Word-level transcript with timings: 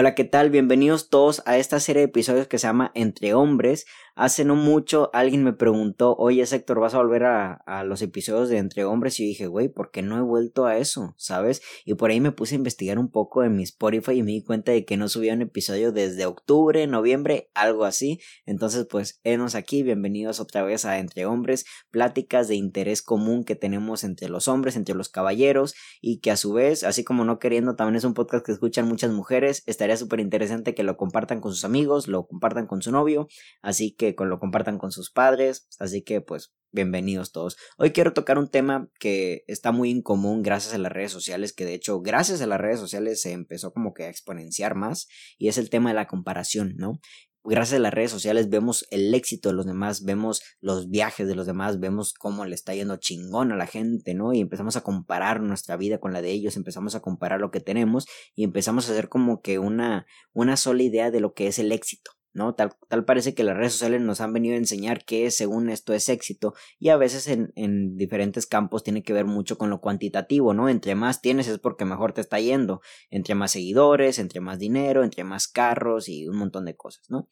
Hola, 0.00 0.14
¿qué 0.14 0.22
tal? 0.22 0.50
Bienvenidos 0.50 1.10
todos 1.10 1.42
a 1.44 1.58
esta 1.58 1.80
serie 1.80 2.02
de 2.02 2.06
episodios 2.06 2.46
que 2.46 2.58
se 2.58 2.68
llama 2.68 2.92
Entre 2.94 3.34
Hombres. 3.34 3.84
Hace 4.18 4.44
no 4.44 4.56
mucho 4.56 5.10
alguien 5.12 5.44
me 5.44 5.52
preguntó, 5.52 6.16
oye 6.16 6.42
Héctor, 6.42 6.80
¿vas 6.80 6.92
a 6.92 6.98
volver 6.98 7.22
a, 7.22 7.84
los 7.84 8.02
episodios 8.02 8.48
de 8.48 8.58
Entre 8.58 8.84
Hombres? 8.84 9.20
Y 9.20 9.22
yo 9.22 9.28
dije, 9.28 9.46
güey, 9.46 9.68
¿por 9.68 9.92
qué 9.92 10.02
no 10.02 10.18
he 10.18 10.22
vuelto 10.22 10.66
a 10.66 10.76
eso? 10.76 11.14
¿Sabes? 11.16 11.62
Y 11.84 11.94
por 11.94 12.10
ahí 12.10 12.20
me 12.20 12.32
puse 12.32 12.56
a 12.56 12.58
investigar 12.58 12.98
un 12.98 13.12
poco 13.12 13.44
en 13.44 13.54
mi 13.54 13.62
Spotify 13.62 14.14
y 14.14 14.24
me 14.24 14.32
di 14.32 14.42
cuenta 14.42 14.72
de 14.72 14.84
que 14.84 14.96
no 14.96 15.08
subía 15.08 15.34
un 15.34 15.42
episodio 15.42 15.92
desde 15.92 16.26
octubre, 16.26 16.84
noviembre, 16.88 17.48
algo 17.54 17.84
así. 17.84 18.18
Entonces, 18.44 18.88
pues, 18.90 19.20
enos 19.22 19.54
aquí, 19.54 19.84
bienvenidos 19.84 20.40
otra 20.40 20.64
vez 20.64 20.84
a 20.84 20.98
Entre 20.98 21.24
Hombres, 21.24 21.64
pláticas 21.92 22.48
de 22.48 22.56
interés 22.56 23.02
común 23.02 23.44
que 23.44 23.54
tenemos 23.54 24.02
entre 24.02 24.28
los 24.28 24.48
hombres, 24.48 24.74
entre 24.74 24.96
los 24.96 25.10
caballeros 25.10 25.76
y 26.00 26.18
que 26.18 26.32
a 26.32 26.36
su 26.36 26.52
vez, 26.52 26.82
así 26.82 27.04
como 27.04 27.24
no 27.24 27.38
queriendo, 27.38 27.76
también 27.76 27.94
es 27.94 28.02
un 28.02 28.14
podcast 28.14 28.44
que 28.44 28.50
escuchan 28.50 28.88
muchas 28.88 29.12
mujeres 29.12 29.62
estaría 29.66 29.96
súper 29.96 30.18
interesante 30.18 30.74
que 30.74 30.82
lo 30.82 30.96
compartan 30.96 31.40
con 31.40 31.52
sus 31.52 31.64
amigos, 31.64 32.08
lo 32.08 32.26
compartan 32.26 32.66
con 32.66 32.82
su 32.82 32.90
novio, 32.90 33.28
así 33.62 33.92
que 33.92 34.07
lo 34.18 34.38
compartan 34.38 34.78
con 34.78 34.92
sus 34.92 35.10
padres, 35.10 35.68
así 35.78 36.02
que 36.02 36.20
pues 36.20 36.52
bienvenidos 36.70 37.32
todos. 37.32 37.56
Hoy 37.76 37.92
quiero 37.92 38.12
tocar 38.12 38.38
un 38.38 38.48
tema 38.48 38.88
que 39.00 39.44
está 39.46 39.72
muy 39.72 39.90
en 39.90 40.02
común 40.02 40.42
gracias 40.42 40.74
a 40.74 40.78
las 40.78 40.92
redes 40.92 41.12
sociales, 41.12 41.52
que 41.52 41.64
de 41.64 41.74
hecho 41.74 42.00
gracias 42.00 42.40
a 42.42 42.46
las 42.46 42.60
redes 42.60 42.78
sociales 42.80 43.20
se 43.20 43.32
empezó 43.32 43.72
como 43.72 43.94
que 43.94 44.04
a 44.04 44.10
exponenciar 44.10 44.74
más, 44.74 45.08
y 45.38 45.48
es 45.48 45.58
el 45.58 45.70
tema 45.70 45.90
de 45.90 45.96
la 45.96 46.06
comparación, 46.06 46.74
¿no? 46.76 47.00
gracias 47.48 47.78
a 47.78 47.82
las 47.82 47.94
redes 47.94 48.10
sociales 48.10 48.48
vemos 48.48 48.86
el 48.90 49.14
éxito 49.14 49.48
de 49.48 49.54
los 49.54 49.66
demás, 49.66 50.04
vemos 50.04 50.42
los 50.60 50.90
viajes 50.90 51.26
de 51.26 51.34
los 51.34 51.46
demás, 51.46 51.80
vemos 51.80 52.12
cómo 52.12 52.44
le 52.44 52.54
está 52.54 52.74
yendo 52.74 52.96
chingón 52.96 53.52
a 53.52 53.56
la 53.56 53.66
gente, 53.66 54.14
¿no? 54.14 54.32
Y 54.32 54.40
empezamos 54.40 54.76
a 54.76 54.82
comparar 54.82 55.40
nuestra 55.40 55.76
vida 55.76 55.98
con 55.98 56.12
la 56.12 56.22
de 56.22 56.30
ellos, 56.30 56.56
empezamos 56.56 56.94
a 56.94 57.00
comparar 57.00 57.40
lo 57.40 57.50
que 57.50 57.60
tenemos 57.60 58.06
y 58.34 58.44
empezamos 58.44 58.88
a 58.88 58.92
hacer 58.92 59.08
como 59.08 59.40
que 59.40 59.58
una, 59.58 60.06
una 60.32 60.56
sola 60.56 60.82
idea 60.82 61.10
de 61.10 61.20
lo 61.20 61.32
que 61.32 61.46
es 61.46 61.58
el 61.58 61.72
éxito. 61.72 62.17
Tal 62.54 63.04
parece 63.04 63.34
que 63.34 63.44
las 63.44 63.56
redes 63.56 63.72
sociales 63.72 64.00
nos 64.00 64.20
han 64.20 64.32
venido 64.32 64.54
a 64.54 64.58
enseñar 64.58 65.04
que 65.04 65.30
según 65.30 65.68
esto 65.68 65.92
es 65.92 66.08
éxito 66.08 66.54
y 66.78 66.88
a 66.88 66.96
veces 66.96 67.28
en, 67.28 67.52
en 67.56 67.96
diferentes 67.96 68.46
campos 68.46 68.82
tiene 68.82 69.02
que 69.02 69.12
ver 69.12 69.24
mucho 69.24 69.58
con 69.58 69.70
lo 69.70 69.80
cuantitativo, 69.80 70.54
¿no? 70.54 70.68
Entre 70.68 70.94
más 70.94 71.20
tienes 71.20 71.48
es 71.48 71.58
porque 71.58 71.84
mejor 71.84 72.12
te 72.12 72.20
está 72.20 72.40
yendo, 72.40 72.80
entre 73.10 73.34
más 73.34 73.52
seguidores, 73.52 74.18
entre 74.18 74.40
más 74.40 74.58
dinero, 74.58 75.04
entre 75.04 75.24
más 75.24 75.48
carros 75.48 76.08
y 76.08 76.28
un 76.28 76.36
montón 76.36 76.64
de 76.64 76.76
cosas, 76.76 77.10
¿no? 77.10 77.28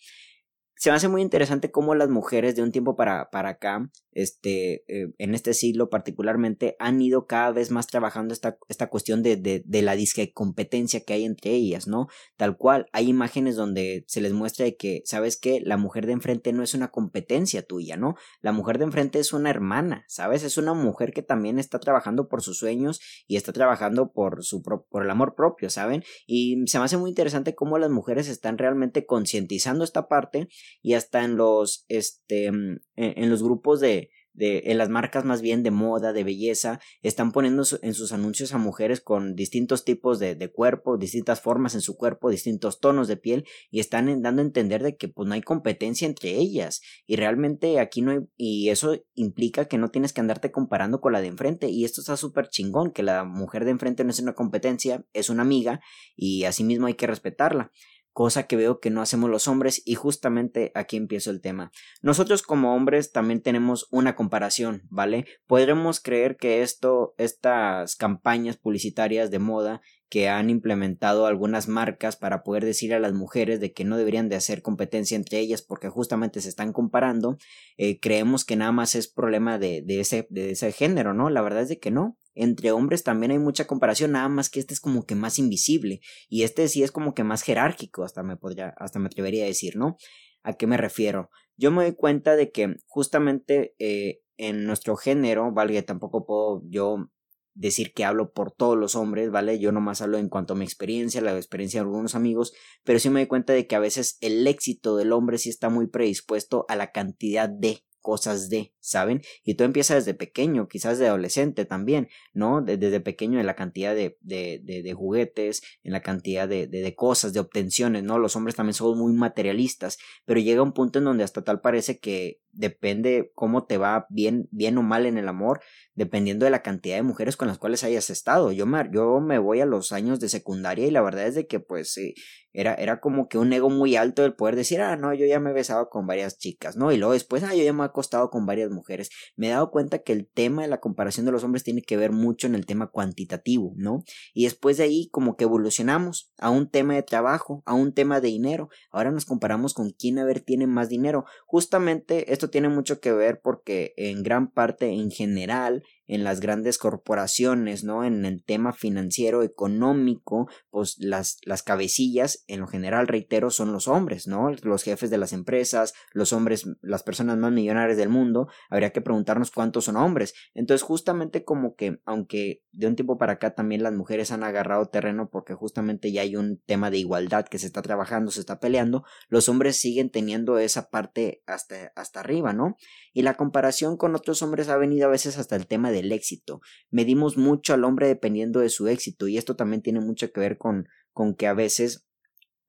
Se 0.76 0.90
me 0.90 0.96
hace 0.96 1.08
muy 1.08 1.22
interesante 1.22 1.70
cómo 1.70 1.94
las 1.94 2.10
mujeres 2.10 2.54
de 2.54 2.62
un 2.62 2.70
tiempo 2.70 2.96
para, 2.96 3.30
para 3.30 3.50
acá, 3.50 3.90
este, 4.12 4.84
eh, 4.88 5.12
en 5.16 5.34
este 5.34 5.54
siglo 5.54 5.88
particularmente, 5.88 6.76
han 6.78 7.00
ido 7.00 7.26
cada 7.26 7.50
vez 7.50 7.70
más 7.70 7.86
trabajando 7.86 8.34
esta, 8.34 8.58
esta 8.68 8.88
cuestión 8.88 9.22
de, 9.22 9.36
de, 9.36 9.62
de 9.64 9.82
la 9.82 9.96
disque 9.96 10.32
competencia 10.34 11.00
que 11.00 11.14
hay 11.14 11.24
entre 11.24 11.52
ellas, 11.52 11.86
¿no? 11.86 12.08
Tal 12.36 12.58
cual, 12.58 12.86
hay 12.92 13.08
imágenes 13.08 13.56
donde 13.56 14.04
se 14.06 14.20
les 14.20 14.34
muestra 14.34 14.66
de 14.66 14.76
que, 14.76 15.00
¿sabes 15.06 15.38
qué? 15.38 15.60
La 15.62 15.78
mujer 15.78 16.04
de 16.04 16.12
enfrente 16.12 16.52
no 16.52 16.62
es 16.62 16.74
una 16.74 16.88
competencia 16.88 17.62
tuya, 17.62 17.96
¿no? 17.96 18.14
La 18.42 18.52
mujer 18.52 18.76
de 18.76 18.84
enfrente 18.84 19.18
es 19.18 19.32
una 19.32 19.48
hermana, 19.48 20.04
¿sabes? 20.08 20.42
Es 20.42 20.58
una 20.58 20.74
mujer 20.74 21.12
que 21.12 21.22
también 21.22 21.58
está 21.58 21.80
trabajando 21.80 22.28
por 22.28 22.42
sus 22.42 22.58
sueños 22.58 23.00
y 23.26 23.36
está 23.36 23.52
trabajando 23.52 24.12
por, 24.12 24.44
su 24.44 24.62
por 24.62 25.02
el 25.02 25.10
amor 25.10 25.34
propio, 25.34 25.70
¿saben? 25.70 26.04
Y 26.26 26.62
se 26.66 26.78
me 26.78 26.84
hace 26.84 26.98
muy 26.98 27.08
interesante 27.08 27.54
cómo 27.54 27.78
las 27.78 27.90
mujeres 27.90 28.28
están 28.28 28.58
realmente 28.58 29.06
concientizando 29.06 29.82
esta 29.82 30.06
parte 30.06 30.48
y 30.82 30.94
hasta 30.94 31.24
en 31.24 31.36
los, 31.36 31.84
este, 31.88 32.52
mm, 32.52 32.80
en, 32.96 33.30
los 33.30 33.42
grupos 33.42 33.80
de, 33.80 34.10
de, 34.36 34.64
en 34.66 34.78
las 34.78 34.88
marcas 34.88 35.24
más 35.24 35.40
bien 35.40 35.62
de 35.62 35.70
moda, 35.70 36.12
de 36.12 36.22
belleza, 36.22 36.78
están 37.02 37.32
poniendo 37.32 37.64
en 37.82 37.94
sus 37.94 38.12
anuncios 38.12 38.52
a 38.52 38.58
mujeres 38.58 39.00
con 39.00 39.34
distintos 39.34 39.84
tipos 39.84 40.18
de, 40.18 40.34
de, 40.34 40.52
cuerpo, 40.52 40.98
distintas 40.98 41.40
formas 41.40 41.74
en 41.74 41.80
su 41.80 41.96
cuerpo, 41.96 42.30
distintos 42.30 42.78
tonos 42.78 43.08
de 43.08 43.16
piel 43.16 43.46
y 43.70 43.80
están 43.80 44.22
dando 44.22 44.42
a 44.42 44.44
entender 44.44 44.82
de 44.82 44.96
que 44.96 45.08
pues 45.08 45.26
no 45.26 45.34
hay 45.34 45.42
competencia 45.42 46.06
entre 46.06 46.36
ellas 46.36 46.80
y 47.06 47.16
realmente 47.16 47.80
aquí 47.80 48.02
no 48.02 48.12
hay, 48.12 48.18
y 48.36 48.68
eso 48.68 48.96
implica 49.14 49.66
que 49.66 49.78
no 49.78 49.88
tienes 49.90 50.12
que 50.12 50.20
andarte 50.20 50.52
comparando 50.52 51.00
con 51.00 51.12
la 51.12 51.20
de 51.20 51.28
enfrente 51.28 51.68
y 51.68 51.84
esto 51.84 52.00
está 52.00 52.16
súper 52.16 52.48
chingón, 52.48 52.92
que 52.92 53.02
la 53.02 53.24
mujer 53.24 53.64
de 53.64 53.70
enfrente 53.70 54.04
no 54.04 54.10
es 54.10 54.20
una 54.20 54.34
competencia, 54.34 55.04
es 55.12 55.30
una 55.30 55.42
amiga 55.42 55.80
y 56.14 56.44
asimismo 56.44 56.86
hay 56.86 56.94
que 56.94 57.06
respetarla 57.06 57.72
cosa 58.16 58.44
que 58.44 58.56
veo 58.56 58.80
que 58.80 58.88
no 58.88 59.02
hacemos 59.02 59.28
los 59.28 59.46
hombres 59.46 59.82
y 59.84 59.94
justamente 59.94 60.72
aquí 60.74 60.96
empiezo 60.96 61.30
el 61.30 61.42
tema. 61.42 61.70
Nosotros 62.00 62.40
como 62.40 62.74
hombres 62.74 63.12
también 63.12 63.42
tenemos 63.42 63.88
una 63.90 64.16
comparación, 64.16 64.84
¿vale? 64.88 65.26
Podremos 65.46 66.00
creer 66.00 66.38
que 66.38 66.62
esto, 66.62 67.14
estas 67.18 67.94
campañas 67.94 68.56
publicitarias 68.56 69.30
de 69.30 69.38
moda 69.38 69.82
que 70.08 70.28
han 70.28 70.50
implementado 70.50 71.26
algunas 71.26 71.68
marcas 71.68 72.16
para 72.16 72.42
poder 72.42 72.64
decir 72.64 72.94
a 72.94 73.00
las 73.00 73.12
mujeres 73.12 73.60
de 73.60 73.72
que 73.72 73.84
no 73.84 73.96
deberían 73.96 74.28
de 74.28 74.36
hacer 74.36 74.62
competencia 74.62 75.16
entre 75.16 75.38
ellas 75.40 75.62
porque 75.62 75.88
justamente 75.88 76.40
se 76.40 76.48
están 76.48 76.72
comparando, 76.72 77.38
eh, 77.76 77.98
creemos 77.98 78.44
que 78.44 78.56
nada 78.56 78.72
más 78.72 78.94
es 78.94 79.08
problema 79.08 79.58
de, 79.58 79.82
de, 79.82 80.00
ese, 80.00 80.26
de 80.30 80.50
ese 80.50 80.72
género, 80.72 81.12
¿no? 81.14 81.30
La 81.30 81.42
verdad 81.42 81.62
es 81.62 81.68
de 81.68 81.78
que 81.78 81.90
no. 81.90 82.18
Entre 82.34 82.70
hombres 82.70 83.02
también 83.02 83.32
hay 83.32 83.38
mucha 83.38 83.66
comparación, 83.66 84.12
nada 84.12 84.28
más 84.28 84.50
que 84.50 84.60
este 84.60 84.74
es 84.74 84.80
como 84.80 85.06
que 85.06 85.14
más 85.14 85.38
invisible 85.38 86.00
y 86.28 86.42
este 86.42 86.68
sí 86.68 86.82
es 86.82 86.92
como 86.92 87.14
que 87.14 87.24
más 87.24 87.42
jerárquico, 87.42 88.04
hasta 88.04 88.22
me 88.22 88.36
podría, 88.36 88.74
hasta 88.76 88.98
me 88.98 89.06
atrevería 89.06 89.44
a 89.44 89.48
decir, 89.48 89.76
¿no? 89.76 89.96
¿A 90.42 90.52
qué 90.52 90.66
me 90.66 90.76
refiero? 90.76 91.30
Yo 91.56 91.70
me 91.70 91.84
doy 91.84 91.94
cuenta 91.94 92.36
de 92.36 92.52
que 92.52 92.76
justamente 92.86 93.74
eh, 93.78 94.20
en 94.36 94.66
nuestro 94.66 94.96
género, 94.96 95.50
vale, 95.52 95.82
tampoco 95.82 96.26
puedo 96.26 96.62
yo 96.68 97.08
decir 97.56 97.92
que 97.92 98.04
hablo 98.04 98.32
por 98.32 98.52
todos 98.52 98.76
los 98.76 98.94
hombres, 98.94 99.30
¿vale? 99.30 99.58
Yo 99.58 99.72
nomás 99.72 100.02
hablo 100.02 100.18
en 100.18 100.28
cuanto 100.28 100.52
a 100.52 100.56
mi 100.56 100.64
experiencia, 100.64 101.20
la 101.20 101.36
experiencia 101.36 101.80
de 101.80 101.86
algunos 101.86 102.14
amigos, 102.14 102.52
pero 102.84 102.98
sí 102.98 103.10
me 103.10 103.20
doy 103.20 103.26
cuenta 103.26 103.52
de 103.52 103.66
que 103.66 103.74
a 103.74 103.80
veces 103.80 104.18
el 104.20 104.46
éxito 104.46 104.96
del 104.96 105.12
hombre 105.12 105.38
sí 105.38 105.48
está 105.48 105.68
muy 105.68 105.88
predispuesto 105.88 106.66
a 106.68 106.76
la 106.76 106.92
cantidad 106.92 107.48
de 107.48 107.82
cosas 108.06 108.48
de, 108.48 108.72
¿saben? 108.78 109.20
Y 109.42 109.54
todo 109.54 109.66
empieza 109.66 109.96
desde 109.96 110.14
pequeño, 110.14 110.68
quizás 110.68 111.00
de 111.00 111.08
adolescente 111.08 111.64
también, 111.64 112.06
¿no? 112.32 112.62
Desde, 112.62 113.00
pequeño 113.00 113.40
en 113.40 113.46
la 113.46 113.56
cantidad 113.56 113.96
de, 113.96 114.16
de, 114.20 114.60
de, 114.62 114.94
juguetes, 114.94 115.60
en 115.82 115.92
la 115.92 116.02
cantidad 116.02 116.48
de, 116.48 116.68
de, 116.68 116.94
cosas, 116.94 117.32
de 117.32 117.40
obtenciones, 117.40 118.04
¿no? 118.04 118.20
Los 118.20 118.36
hombres 118.36 118.54
también 118.54 118.74
somos 118.74 118.96
muy 118.96 119.12
materialistas, 119.12 119.98
pero 120.24 120.38
llega 120.38 120.62
un 120.62 120.72
punto 120.72 121.00
en 121.00 121.06
donde 121.06 121.24
hasta 121.24 121.42
tal 121.42 121.60
parece 121.60 121.98
que 121.98 122.42
depende 122.52 123.32
cómo 123.34 123.66
te 123.66 123.76
va 123.76 124.06
bien, 124.08 124.48
bien 124.52 124.78
o 124.78 124.84
mal 124.84 125.04
en 125.04 125.18
el 125.18 125.26
amor, 125.26 125.60
dependiendo 125.94 126.44
de 126.44 126.52
la 126.52 126.62
cantidad 126.62 126.94
de 126.94 127.02
mujeres 127.02 127.36
con 127.36 127.48
las 127.48 127.58
cuales 127.58 127.82
hayas 127.82 128.08
estado. 128.08 128.52
Yo 128.52 128.66
me, 128.66 128.88
yo 128.92 129.20
me 129.20 129.38
voy 129.38 129.62
a 129.62 129.66
los 129.66 129.90
años 129.90 130.20
de 130.20 130.28
secundaria 130.28 130.86
y 130.86 130.92
la 130.92 131.02
verdad 131.02 131.26
es 131.26 131.34
de 131.34 131.48
que 131.48 131.58
pues 131.58 131.92
sí, 131.92 132.14
era, 132.56 132.74
era 132.74 133.00
como 133.00 133.28
que 133.28 133.36
un 133.36 133.52
ego 133.52 133.68
muy 133.68 133.96
alto 133.96 134.24
el 134.24 134.34
poder 134.34 134.56
decir, 134.56 134.80
ah, 134.80 134.96
no, 134.96 135.12
yo 135.12 135.26
ya 135.26 135.38
me 135.38 135.50
he 135.50 135.52
besado 135.52 135.90
con 135.90 136.06
varias 136.06 136.38
chicas, 136.38 136.74
¿no? 136.74 136.90
Y 136.90 136.96
luego 136.96 137.12
después, 137.12 137.42
ah, 137.42 137.54
yo 137.54 137.62
ya 137.62 137.74
me 137.74 137.82
he 137.82 137.86
acostado 137.86 138.30
con 138.30 138.46
varias 138.46 138.70
mujeres. 138.70 139.10
Me 139.36 139.48
he 139.48 139.50
dado 139.50 139.70
cuenta 139.70 139.98
que 139.98 140.14
el 140.14 140.26
tema 140.26 140.62
de 140.62 140.68
la 140.68 140.80
comparación 140.80 141.26
de 141.26 141.32
los 141.32 141.44
hombres 141.44 141.64
tiene 141.64 141.82
que 141.82 141.98
ver 141.98 142.12
mucho 142.12 142.46
en 142.46 142.54
el 142.54 142.64
tema 142.64 142.86
cuantitativo, 142.86 143.74
¿no? 143.76 144.04
Y 144.32 144.44
después 144.44 144.78
de 144.78 144.84
ahí 144.84 145.10
como 145.12 145.36
que 145.36 145.44
evolucionamos 145.44 146.32
a 146.38 146.48
un 146.48 146.70
tema 146.70 146.94
de 146.94 147.02
trabajo, 147.02 147.62
a 147.66 147.74
un 147.74 147.92
tema 147.92 148.22
de 148.22 148.28
dinero. 148.28 148.70
Ahora 148.90 149.10
nos 149.10 149.26
comparamos 149.26 149.74
con 149.74 149.90
quién 149.90 150.18
a 150.18 150.24
ver 150.24 150.40
tiene 150.40 150.66
más 150.66 150.88
dinero. 150.88 151.26
Justamente 151.44 152.32
esto 152.32 152.48
tiene 152.48 152.70
mucho 152.70 153.00
que 153.00 153.12
ver 153.12 153.40
porque 153.42 153.92
en 153.98 154.22
gran 154.22 154.50
parte, 154.50 154.88
en 154.88 155.10
general, 155.10 155.82
en 156.06 156.24
las 156.24 156.40
grandes 156.40 156.78
corporaciones, 156.78 157.84
¿no? 157.84 158.04
En 158.04 158.24
el 158.24 158.44
tema 158.44 158.72
financiero, 158.72 159.42
económico, 159.42 160.48
pues 160.70 160.96
las, 160.98 161.38
las 161.44 161.62
cabecillas, 161.62 162.44
en 162.46 162.60
lo 162.60 162.66
general, 162.66 163.08
reitero, 163.08 163.50
son 163.50 163.72
los 163.72 163.88
hombres, 163.88 164.26
¿no? 164.26 164.50
Los 164.62 164.82
jefes 164.82 165.10
de 165.10 165.18
las 165.18 165.32
empresas, 165.32 165.94
los 166.12 166.32
hombres, 166.32 166.66
las 166.82 167.02
personas 167.02 167.38
más 167.38 167.52
millonarias 167.52 167.96
del 167.96 168.08
mundo, 168.08 168.48
habría 168.70 168.90
que 168.90 169.00
preguntarnos 169.00 169.50
cuántos 169.50 169.84
son 169.84 169.96
hombres. 169.96 170.34
Entonces, 170.54 170.82
justamente 170.82 171.44
como 171.44 171.74
que, 171.74 172.00
aunque 172.04 172.62
de 172.72 172.86
un 172.86 172.96
tiempo 172.96 173.18
para 173.18 173.34
acá 173.34 173.54
también 173.54 173.82
las 173.82 173.92
mujeres 173.92 174.30
han 174.30 174.44
agarrado 174.44 174.86
terreno 174.86 175.28
porque 175.30 175.54
justamente 175.54 176.12
ya 176.12 176.22
hay 176.22 176.36
un 176.36 176.60
tema 176.66 176.90
de 176.90 176.98
igualdad 176.98 177.46
que 177.46 177.58
se 177.58 177.66
está 177.66 177.82
trabajando, 177.82 178.30
se 178.30 178.40
está 178.40 178.60
peleando, 178.60 179.04
los 179.28 179.48
hombres 179.48 179.76
siguen 179.76 180.10
teniendo 180.10 180.58
esa 180.58 180.90
parte 180.90 181.42
hasta, 181.46 181.92
hasta 181.96 182.20
arriba, 182.20 182.52
¿no? 182.52 182.76
Y 183.12 183.22
la 183.22 183.34
comparación 183.34 183.96
con 183.96 184.14
otros 184.14 184.42
hombres 184.42 184.68
ha 184.68 184.76
venido 184.76 185.06
a 185.06 185.10
veces 185.10 185.38
hasta 185.38 185.56
el 185.56 185.66
tema 185.66 185.90
de 185.90 185.95
del 185.96 186.12
éxito. 186.12 186.60
Medimos 186.90 187.36
mucho 187.36 187.74
al 187.74 187.84
hombre 187.84 188.06
dependiendo 188.06 188.60
de 188.60 188.68
su 188.68 188.88
éxito 188.88 189.28
y 189.28 189.38
esto 189.38 189.56
también 189.56 189.82
tiene 189.82 190.00
mucho 190.00 190.30
que 190.32 190.40
ver 190.40 190.58
con, 190.58 190.88
con 191.12 191.34
que 191.34 191.46
a 191.46 191.54
veces 191.54 192.06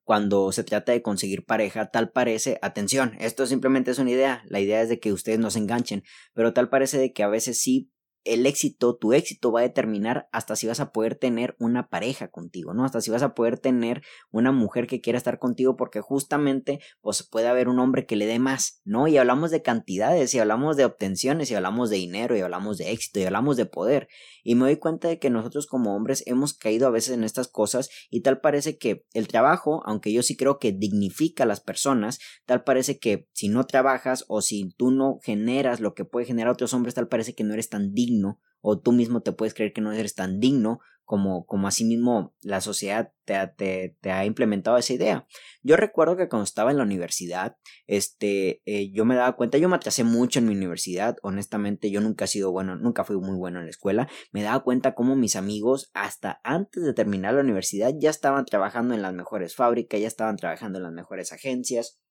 cuando 0.03 0.53
se 0.53 0.63
trata 0.63 0.93
de 0.93 1.01
conseguir 1.01 1.45
pareja, 1.45 1.91
tal 1.91 2.11
parece, 2.11 2.59
atención, 2.61 3.17
esto 3.19 3.45
simplemente 3.45 3.91
es 3.91 3.99
una 3.99 4.11
idea, 4.11 4.41
la 4.47 4.61
idea 4.61 4.81
es 4.81 4.87
de 4.87 5.01
que 5.01 5.11
ustedes 5.11 5.37
no 5.37 5.51
se 5.51 5.59
enganchen, 5.59 6.03
pero 6.33 6.53
tal 6.53 6.69
parece 6.69 6.97
de 6.97 7.11
que 7.11 7.23
a 7.23 7.27
veces 7.27 7.59
sí 7.59 7.91
el 8.27 8.45
éxito, 8.45 8.95
tu 8.95 9.13
éxito 9.13 9.51
va 9.51 9.61
a 9.61 9.63
determinar 9.63 10.27
hasta 10.31 10.55
si 10.55 10.67
vas 10.67 10.79
a 10.79 10.91
poder 10.91 11.15
tener 11.15 11.55
una 11.59 11.87
pareja 11.87 12.29
contigo, 12.29 12.73
¿no? 12.73 12.83
Hasta 12.83 13.01
si 13.01 13.09
vas 13.09 13.23
a 13.23 13.33
poder 13.33 13.57
tener 13.57 14.01
una 14.31 14.51
mujer 14.51 14.87
que 14.87 15.01
quiera 15.01 15.17
estar 15.17 15.39
contigo 15.39 15.77
porque 15.77 16.01
justamente 16.01 16.79
pues 17.01 17.23
puede 17.23 17.47
haber 17.47 17.69
un 17.69 17.79
hombre 17.79 18.05
que 18.05 18.15
le 18.15 18.25
dé 18.25 18.39
más, 18.39 18.81
¿no? 18.83 19.07
Y 19.07 19.17
hablamos 19.17 19.51
de 19.51 19.61
cantidades, 19.61 20.33
y 20.33 20.39
hablamos 20.39 20.77
de 20.77 20.85
obtenciones, 20.85 21.49
y 21.51 21.55
hablamos 21.55 21.89
de 21.89 21.97
dinero, 21.97 22.35
y 22.35 22.41
hablamos 22.41 22.77
de 22.77 22.91
éxito, 22.91 23.19
y 23.19 23.23
hablamos 23.23 23.57
de 23.57 23.65
poder. 23.65 24.07
Y 24.43 24.55
me 24.55 24.65
doy 24.65 24.77
cuenta 24.77 25.07
de 25.07 25.19
que 25.19 25.29
nosotros 25.29 25.67
como 25.67 25.95
hombres 25.95 26.23
hemos 26.25 26.53
caído 26.53 26.87
a 26.87 26.91
veces 26.91 27.13
en 27.13 27.23
estas 27.23 27.47
cosas 27.47 27.89
y 28.09 28.21
tal 28.21 28.39
parece 28.39 28.77
que 28.77 29.05
el 29.13 29.27
trabajo, 29.27 29.81
aunque 29.85 30.11
yo 30.11 30.23
sí 30.23 30.35
creo 30.35 30.57
que 30.59 30.71
dignifica 30.71 31.43
a 31.43 31.47
las 31.47 31.61
personas, 31.61 32.19
tal 32.45 32.63
parece 32.63 32.99
que 32.99 33.27
si 33.33 33.49
no 33.49 33.65
trabajas 33.65 34.25
o 34.27 34.41
si 34.41 34.73
tú 34.77 34.91
no 34.91 35.19
generas 35.23 35.79
lo 35.79 35.93
que 35.93 36.05
puede 36.05 36.25
generar 36.25 36.51
otros 36.51 36.73
hombres, 36.73 36.95
tal 36.95 37.07
parece 37.07 37.35
que 37.35 37.43
no 37.43 37.53
eres 37.53 37.69
tan 37.69 37.93
digno 37.93 38.16
o 38.61 38.79
tú 38.79 38.91
mismo 38.91 39.21
te 39.21 39.31
puedes 39.31 39.53
creer 39.53 39.73
que 39.73 39.81
no 39.81 39.91
eres 39.91 40.15
tan 40.15 40.39
digno 40.39 40.79
como, 41.07 41.45
como 41.45 41.69
así 41.69 41.85
mismo 41.85 42.35
la 42.41 42.59
sociedad 42.59 43.13
te, 43.23 43.95
ha 44.11 44.25
implementado 44.25 44.77
esa 44.77 44.93
idea. 44.93 45.25
Yo 45.63 45.77
recuerdo 45.77 46.17
que 46.17 46.27
cuando 46.27 46.43
estaba 46.43 46.69
en 46.69 46.77
la 46.77 46.83
universidad, 46.83 47.55
este, 47.87 48.61
eh, 48.65 48.91
yo 48.91 49.05
me 49.05 49.15
daba 49.15 49.37
cuenta, 49.37 49.57
yo 49.57 49.69
me 49.69 49.77
atrasé 49.77 50.03
mucho 50.03 50.39
en 50.39 50.47
mi 50.47 50.53
universidad, 50.53 51.15
honestamente 51.23 51.91
yo 51.91 52.01
nunca 52.01 52.25
he 52.25 52.27
sido 52.27 52.51
bueno, 52.51 52.75
nunca 52.75 53.05
fui 53.05 53.15
muy 53.15 53.37
bueno 53.37 53.59
en 53.59 53.65
la 53.65 53.71
escuela, 53.71 54.09
me 54.33 54.43
daba 54.43 54.61
cuenta 54.63 54.95
como 54.95 55.15
mis 55.15 55.37
amigos 55.37 55.91
hasta 55.93 56.41
antes 56.43 56.83
de 56.83 56.93
terminar 56.93 57.35
la 57.35 57.41
universidad 57.41 57.93
ya 57.97 58.09
estaban 58.09 58.43
trabajando 58.43 58.93
en 58.93 59.01
las 59.01 59.13
mejores 59.13 59.55
fábricas, 59.55 60.01
ya 60.01 60.07
estaban 60.07 60.35
trabajando 60.35 60.79
en 60.79 60.83
las 60.83 60.93
mejores 60.93 61.31
agencias, 61.31 62.01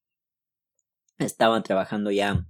estaban 1.18 1.62
trabajando 1.62 2.10
ya 2.10 2.46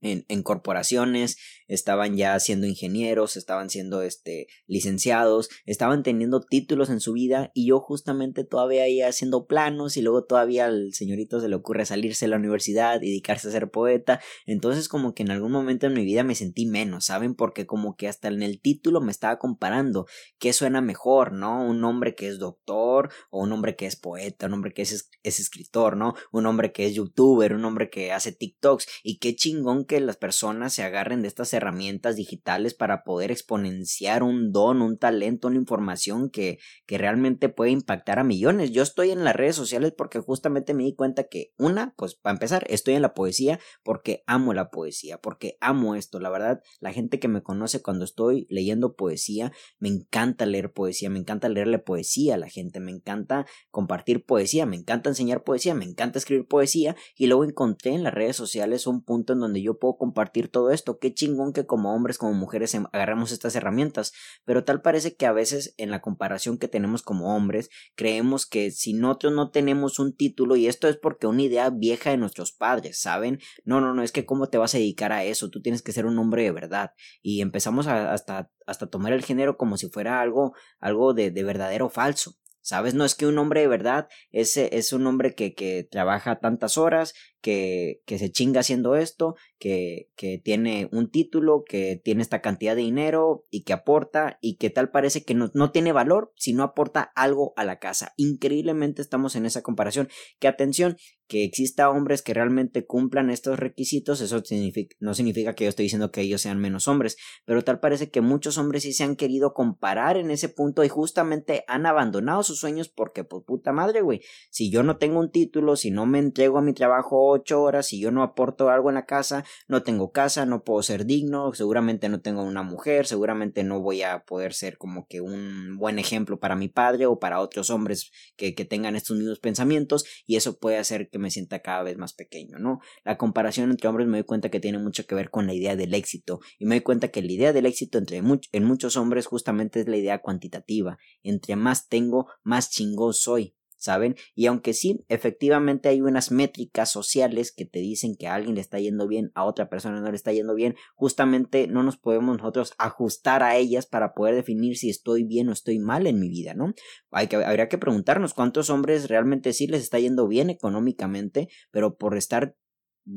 en, 0.00 0.42
corporaciones, 0.42 1.36
estaban 1.70 2.16
ya 2.16 2.38
siendo 2.40 2.66
ingenieros, 2.66 3.36
estaban 3.36 3.70
siendo 3.70 4.02
este, 4.02 4.48
licenciados, 4.66 5.48
estaban 5.64 6.02
teniendo 6.02 6.40
títulos 6.40 6.90
en 6.90 7.00
su 7.00 7.12
vida 7.12 7.50
y 7.54 7.68
yo 7.68 7.80
justamente 7.80 8.44
todavía 8.44 8.82
ahí 8.82 9.00
haciendo 9.00 9.46
planos 9.46 9.96
y 9.96 10.02
luego 10.02 10.24
todavía 10.24 10.66
al 10.66 10.92
señorito 10.92 11.40
se 11.40 11.48
le 11.48 11.54
ocurre 11.54 11.86
salirse 11.86 12.26
de 12.26 12.30
la 12.30 12.36
universidad 12.36 13.00
y 13.00 13.06
dedicarse 13.06 13.48
a 13.48 13.52
ser 13.52 13.70
poeta, 13.70 14.20
entonces 14.46 14.88
como 14.88 15.14
que 15.14 15.22
en 15.22 15.30
algún 15.30 15.52
momento 15.52 15.86
en 15.86 15.94
mi 15.94 16.04
vida 16.04 16.24
me 16.24 16.34
sentí 16.34 16.66
menos, 16.66 17.06
¿saben? 17.06 17.34
Porque 17.34 17.66
como 17.66 17.96
que 17.96 18.08
hasta 18.08 18.28
en 18.28 18.42
el 18.42 18.60
título 18.60 19.00
me 19.00 19.12
estaba 19.12 19.38
comparando 19.38 20.06
qué 20.38 20.52
suena 20.52 20.80
mejor, 20.80 21.32
¿no? 21.32 21.64
Un 21.64 21.84
hombre 21.84 22.14
que 22.14 22.28
es 22.28 22.38
doctor 22.38 23.10
o 23.30 23.42
un 23.42 23.52
hombre 23.52 23.76
que 23.76 23.86
es 23.86 23.96
poeta, 23.96 24.46
un 24.46 24.54
hombre 24.54 24.72
que 24.72 24.82
es, 24.82 25.08
es 25.22 25.40
escritor, 25.40 25.96
¿no? 25.96 26.14
Un 26.32 26.46
hombre 26.46 26.72
que 26.72 26.86
es 26.86 26.94
youtuber, 26.94 27.54
un 27.54 27.64
hombre 27.64 27.90
que 27.90 28.12
hace 28.12 28.32
TikToks 28.32 28.86
y 29.04 29.18
qué 29.18 29.36
chingón 29.36 29.84
que 29.84 30.00
las 30.00 30.16
personas 30.16 30.74
se 30.74 30.82
agarren 30.82 31.22
de 31.22 31.28
estas 31.28 31.48
herramientas 31.60 32.16
digitales 32.16 32.74
para 32.74 33.04
poder 33.04 33.30
exponenciar 33.30 34.22
un 34.22 34.52
don, 34.52 34.82
un 34.82 34.98
talento, 34.98 35.48
una 35.48 35.56
información 35.56 36.30
que, 36.30 36.58
que 36.86 36.98
realmente 36.98 37.48
puede 37.48 37.70
impactar 37.70 38.18
a 38.18 38.24
millones. 38.24 38.72
Yo 38.72 38.82
estoy 38.82 39.10
en 39.10 39.24
las 39.24 39.36
redes 39.36 39.56
sociales 39.56 39.92
porque 39.96 40.18
justamente 40.18 40.74
me 40.74 40.84
di 40.84 40.94
cuenta 40.94 41.24
que 41.24 41.52
una, 41.58 41.94
pues 41.96 42.14
para 42.14 42.34
empezar, 42.34 42.64
estoy 42.68 42.94
en 42.94 43.02
la 43.02 43.14
poesía 43.14 43.60
porque 43.82 44.22
amo 44.26 44.54
la 44.54 44.70
poesía, 44.70 45.18
porque 45.18 45.56
amo 45.60 45.94
esto. 45.94 46.20
La 46.20 46.30
verdad, 46.30 46.60
la 46.80 46.92
gente 46.92 47.18
que 47.18 47.28
me 47.28 47.42
conoce 47.42 47.82
cuando 47.82 48.04
estoy 48.04 48.46
leyendo 48.50 48.96
poesía, 48.96 49.52
me 49.78 49.88
encanta 49.88 50.46
leer 50.46 50.72
poesía, 50.72 51.10
me 51.10 51.18
encanta 51.18 51.48
leerle 51.48 51.78
poesía 51.78 52.34
a 52.34 52.38
la 52.38 52.48
gente, 52.48 52.80
me 52.80 52.90
encanta 52.90 53.46
compartir 53.70 54.24
poesía, 54.24 54.66
me 54.66 54.76
encanta 54.76 55.10
enseñar 55.10 55.44
poesía, 55.44 55.74
me 55.74 55.84
encanta 55.84 56.18
escribir 56.18 56.46
poesía 56.46 56.96
y 57.16 57.26
luego 57.26 57.44
encontré 57.44 57.92
en 57.92 58.04
las 58.04 58.14
redes 58.14 58.36
sociales 58.36 58.86
un 58.86 59.02
punto 59.04 59.32
en 59.32 59.40
donde 59.40 59.62
yo 59.62 59.78
puedo 59.78 59.96
compartir 59.96 60.48
todo 60.48 60.70
esto. 60.70 60.98
Qué 60.98 61.12
chingón 61.14 61.49
que 61.52 61.66
como 61.66 61.94
hombres, 61.94 62.18
como 62.18 62.34
mujeres 62.34 62.74
em, 62.74 62.86
agarramos 62.92 63.32
estas 63.32 63.54
herramientas. 63.56 64.12
Pero 64.44 64.64
tal 64.64 64.82
parece 64.82 65.14
que 65.16 65.26
a 65.26 65.32
veces 65.32 65.74
en 65.76 65.90
la 65.90 66.00
comparación 66.00 66.58
que 66.58 66.68
tenemos 66.68 67.02
como 67.02 67.34
hombres, 67.34 67.70
creemos 67.94 68.46
que 68.46 68.70
si 68.70 68.92
nosotros 68.92 69.32
no 69.32 69.50
tenemos 69.50 69.98
un 69.98 70.16
título, 70.16 70.56
y 70.56 70.66
esto 70.66 70.88
es 70.88 70.96
porque 70.96 71.26
una 71.26 71.42
idea 71.42 71.70
vieja 71.70 72.10
de 72.10 72.16
nuestros 72.16 72.52
padres, 72.52 73.00
¿saben? 73.00 73.40
No, 73.64 73.80
no, 73.80 73.94
no, 73.94 74.02
es 74.02 74.12
que 74.12 74.26
cómo 74.26 74.48
te 74.48 74.58
vas 74.58 74.74
a 74.74 74.78
dedicar 74.78 75.12
a 75.12 75.24
eso, 75.24 75.50
tú 75.50 75.62
tienes 75.62 75.82
que 75.82 75.92
ser 75.92 76.06
un 76.06 76.18
hombre 76.18 76.42
de 76.42 76.52
verdad. 76.52 76.92
Y 77.22 77.40
empezamos 77.40 77.86
a, 77.86 78.12
hasta, 78.12 78.50
hasta 78.66 78.88
tomar 78.88 79.12
el 79.12 79.24
género 79.24 79.56
como 79.56 79.76
si 79.76 79.88
fuera 79.88 80.20
algo, 80.20 80.54
algo 80.78 81.14
de, 81.14 81.30
de 81.30 81.44
verdadero 81.44 81.88
falso. 81.88 82.36
¿Sabes? 82.62 82.92
No 82.92 83.06
es 83.06 83.14
que 83.14 83.26
un 83.26 83.38
hombre 83.38 83.62
de 83.62 83.68
verdad 83.68 84.08
es, 84.30 84.58
es 84.58 84.92
un 84.92 85.06
hombre 85.06 85.34
que, 85.34 85.54
que 85.54 85.82
trabaja 85.90 86.40
tantas 86.40 86.76
horas, 86.76 87.14
que, 87.40 88.02
que 88.06 88.18
se 88.18 88.30
chinga 88.30 88.60
haciendo 88.60 88.96
esto, 88.96 89.34
que, 89.58 90.10
que 90.16 90.38
tiene 90.38 90.88
un 90.92 91.10
título, 91.10 91.64
que 91.66 92.00
tiene 92.02 92.22
esta 92.22 92.40
cantidad 92.40 92.76
de 92.76 92.82
dinero 92.82 93.46
y 93.50 93.64
que 93.64 93.72
aporta 93.72 94.38
y 94.40 94.56
que 94.56 94.70
tal 94.70 94.90
parece 94.90 95.24
que 95.24 95.34
no, 95.34 95.50
no 95.54 95.70
tiene 95.70 95.92
valor 95.92 96.32
si 96.36 96.52
no 96.52 96.62
aporta 96.62 97.12
algo 97.14 97.52
a 97.56 97.64
la 97.64 97.78
casa. 97.78 98.12
Increíblemente 98.16 99.02
estamos 99.02 99.36
en 99.36 99.46
esa 99.46 99.62
comparación. 99.62 100.08
Que 100.38 100.48
atención, 100.48 100.96
que 101.30 101.44
exista 101.44 101.88
hombres 101.90 102.22
que 102.22 102.34
realmente 102.34 102.84
cumplan 102.84 103.30
estos 103.30 103.56
requisitos, 103.58 104.20
eso 104.20 104.44
significa, 104.44 104.96
no 104.98 105.14
significa 105.14 105.54
que 105.54 105.62
yo 105.62 105.70
estoy 105.70 105.84
diciendo 105.84 106.10
que 106.10 106.22
ellos 106.22 106.42
sean 106.42 106.58
menos 106.58 106.88
hombres, 106.88 107.16
pero 107.44 107.62
tal 107.62 107.78
parece 107.78 108.10
que 108.10 108.20
muchos 108.20 108.58
hombres 108.58 108.82
sí 108.82 108.92
se 108.92 109.04
han 109.04 109.14
querido 109.14 109.54
comparar 109.54 110.16
en 110.16 110.32
ese 110.32 110.48
punto 110.48 110.82
y 110.82 110.88
justamente 110.88 111.62
han 111.68 111.86
abandonado 111.86 112.42
sus 112.42 112.58
sueños 112.58 112.88
porque, 112.88 113.22
pues 113.22 113.44
puta 113.46 113.70
madre, 113.72 114.00
güey, 114.00 114.22
si 114.50 114.72
yo 114.72 114.82
no 114.82 114.96
tengo 114.96 115.20
un 115.20 115.30
título, 115.30 115.76
si 115.76 115.92
no 115.92 116.04
me 116.04 116.18
entrego 116.18 116.58
a 116.58 116.62
mi 116.62 116.72
trabajo 116.74 117.29
ocho 117.30 117.62
horas, 117.62 117.86
si 117.86 118.00
yo 118.00 118.10
no 118.10 118.22
aporto 118.22 118.70
algo 118.70 118.88
en 118.88 118.94
la 118.94 119.06
casa, 119.06 119.44
no 119.68 119.82
tengo 119.82 120.12
casa, 120.12 120.46
no 120.46 120.64
puedo 120.64 120.82
ser 120.82 121.06
digno, 121.06 121.52
seguramente 121.54 122.08
no 122.08 122.20
tengo 122.20 122.42
una 122.42 122.62
mujer, 122.62 123.06
seguramente 123.06 123.64
no 123.64 123.80
voy 123.80 124.02
a 124.02 124.24
poder 124.24 124.52
ser 124.52 124.78
como 124.78 125.06
que 125.06 125.20
un 125.20 125.76
buen 125.78 125.98
ejemplo 125.98 126.38
para 126.38 126.56
mi 126.56 126.68
padre 126.68 127.06
o 127.06 127.18
para 127.18 127.40
otros 127.40 127.70
hombres 127.70 128.10
que, 128.36 128.54
que 128.54 128.64
tengan 128.64 128.96
estos 128.96 129.16
mismos 129.16 129.38
pensamientos 129.40 130.04
y 130.26 130.36
eso 130.36 130.58
puede 130.58 130.78
hacer 130.78 131.08
que 131.10 131.18
me 131.18 131.30
sienta 131.30 131.60
cada 131.60 131.82
vez 131.82 131.96
más 131.96 132.14
pequeño, 132.14 132.58
¿no? 132.58 132.80
La 133.04 133.16
comparación 133.16 133.70
entre 133.70 133.88
hombres 133.88 134.08
me 134.08 134.18
doy 134.18 134.24
cuenta 134.24 134.50
que 134.50 134.60
tiene 134.60 134.78
mucho 134.78 135.06
que 135.06 135.14
ver 135.14 135.30
con 135.30 135.46
la 135.46 135.54
idea 135.54 135.76
del 135.76 135.94
éxito 135.94 136.40
y 136.58 136.66
me 136.66 136.76
doy 136.76 136.82
cuenta 136.82 137.08
que 137.08 137.22
la 137.22 137.32
idea 137.32 137.52
del 137.52 137.66
éxito 137.66 137.98
entre 137.98 138.18
en 138.18 138.64
muchos 138.64 138.96
hombres 138.96 139.26
justamente 139.26 139.80
es 139.80 139.88
la 139.88 139.96
idea 139.96 140.20
cuantitativa, 140.20 140.98
entre 141.22 141.56
más 141.56 141.88
tengo, 141.88 142.28
más 142.42 142.70
chingón 142.70 143.14
soy, 143.14 143.54
¿saben? 143.80 144.14
Y 144.34 144.46
aunque 144.46 144.74
sí, 144.74 145.04
efectivamente 145.08 145.88
hay 145.88 146.02
unas 146.02 146.30
métricas 146.30 146.90
sociales 146.90 147.52
que 147.52 147.64
te 147.64 147.80
dicen 147.80 148.14
que 148.14 148.28
a 148.28 148.34
alguien 148.34 148.54
le 148.54 148.60
está 148.60 148.78
yendo 148.78 149.08
bien, 149.08 149.32
a 149.34 149.44
otra 149.44 149.68
persona 149.68 150.00
no 150.00 150.10
le 150.10 150.16
está 150.16 150.32
yendo 150.32 150.54
bien, 150.54 150.76
justamente 150.94 151.66
no 151.66 151.82
nos 151.82 151.96
podemos 151.96 152.36
nosotros 152.36 152.74
ajustar 152.78 153.42
a 153.42 153.56
ellas 153.56 153.86
para 153.86 154.12
poder 154.12 154.34
definir 154.34 154.76
si 154.76 154.90
estoy 154.90 155.24
bien 155.24 155.48
o 155.48 155.52
estoy 155.52 155.78
mal 155.78 156.06
en 156.06 156.20
mi 156.20 156.28
vida, 156.28 156.54
¿no? 156.54 156.74
Hay 157.10 157.26
que, 157.26 157.36
habría 157.36 157.68
que 157.68 157.78
preguntarnos 157.78 158.34
cuántos 158.34 158.70
hombres 158.70 159.08
realmente 159.08 159.52
sí 159.52 159.66
les 159.66 159.82
está 159.82 159.98
yendo 159.98 160.28
bien 160.28 160.50
económicamente, 160.50 161.48
pero 161.70 161.96
por 161.96 162.16
estar 162.16 162.54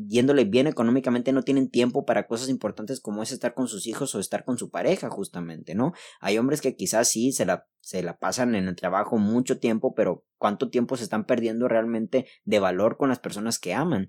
yéndole 0.07 0.45
bien 0.45 0.67
económicamente 0.67 1.31
no 1.31 1.43
tienen 1.43 1.69
tiempo 1.69 2.05
para 2.05 2.27
cosas 2.27 2.49
importantes 2.49 2.99
como 2.99 3.21
es 3.21 3.31
estar 3.31 3.53
con 3.53 3.67
sus 3.67 3.85
hijos 3.85 4.13
o 4.15 4.19
estar 4.19 4.43
con 4.43 4.57
su 4.57 4.69
pareja 4.69 5.09
justamente, 5.09 5.75
¿no? 5.75 5.93
Hay 6.19 6.37
hombres 6.37 6.61
que 6.61 6.75
quizás 6.75 7.09
sí 7.09 7.31
se 7.31 7.45
la, 7.45 7.67
se 7.81 8.01
la 8.01 8.17
pasan 8.17 8.55
en 8.55 8.67
el 8.67 8.75
trabajo 8.75 9.17
mucho 9.17 9.59
tiempo, 9.59 9.93
pero 9.93 10.25
cuánto 10.37 10.69
tiempo 10.69 10.97
se 10.97 11.03
están 11.03 11.25
perdiendo 11.25 11.67
realmente 11.67 12.25
de 12.43 12.59
valor 12.59 12.97
con 12.97 13.09
las 13.09 13.19
personas 13.19 13.59
que 13.59 13.73
aman. 13.73 14.07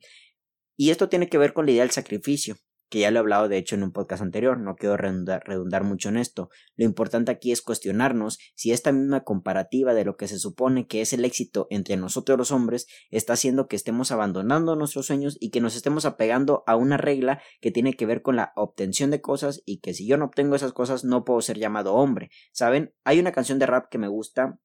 Y 0.76 0.90
esto 0.90 1.08
tiene 1.08 1.28
que 1.28 1.38
ver 1.38 1.52
con 1.52 1.66
la 1.66 1.72
idea 1.72 1.82
del 1.82 1.90
sacrificio 1.90 2.56
que 2.88 3.00
ya 3.00 3.10
lo 3.10 3.18
he 3.18 3.20
hablado 3.20 3.48
de 3.48 3.56
hecho 3.56 3.74
en 3.74 3.82
un 3.82 3.92
podcast 3.92 4.22
anterior, 4.22 4.58
no 4.58 4.76
quiero 4.76 4.96
redundar, 4.96 5.84
mucho 5.84 6.08
en 6.08 6.16
esto. 6.16 6.48
Lo 6.76 6.84
importante 6.84 7.30
aquí 7.30 7.52
es 7.52 7.62
cuestionarnos 7.62 8.38
si 8.54 8.72
esta 8.72 8.92
misma 8.92 9.24
comparativa 9.24 9.94
de 9.94 10.04
lo 10.04 10.16
que 10.16 10.28
se 10.28 10.38
supone 10.38 10.86
que 10.86 11.00
es 11.00 11.12
el 11.12 11.24
éxito 11.24 11.66
entre 11.70 11.96
nosotros 11.96 12.38
los 12.38 12.52
hombres 12.52 12.86
está 13.10 13.34
haciendo 13.34 13.66
que 13.66 13.76
estemos 13.76 14.12
abandonando 14.12 14.76
nuestros 14.76 15.06
sueños 15.06 15.36
y 15.40 15.50
que 15.50 15.60
nos 15.60 15.76
estemos 15.76 16.04
apegando 16.04 16.62
a 16.66 16.76
una 16.76 16.96
regla 16.96 17.42
que 17.60 17.70
tiene 17.70 17.94
que 17.94 18.06
ver 18.06 18.22
con 18.22 18.36
la 18.36 18.52
obtención 18.56 19.10
de 19.10 19.20
cosas 19.20 19.62
y 19.66 19.80
que 19.80 19.94
si 19.94 20.06
yo 20.06 20.16
no 20.16 20.26
obtengo 20.26 20.56
esas 20.56 20.72
cosas 20.72 21.04
no 21.04 21.24
puedo 21.24 21.40
ser 21.40 21.58
llamado 21.58 21.94
hombre. 21.94 22.30
¿Saben? 22.52 22.94
Hay 23.04 23.18
una 23.18 23.32
canción 23.32 23.58
de 23.58 23.66
rap 23.66 23.88
que 23.90 23.98
me 23.98 24.08
gusta 24.08 24.58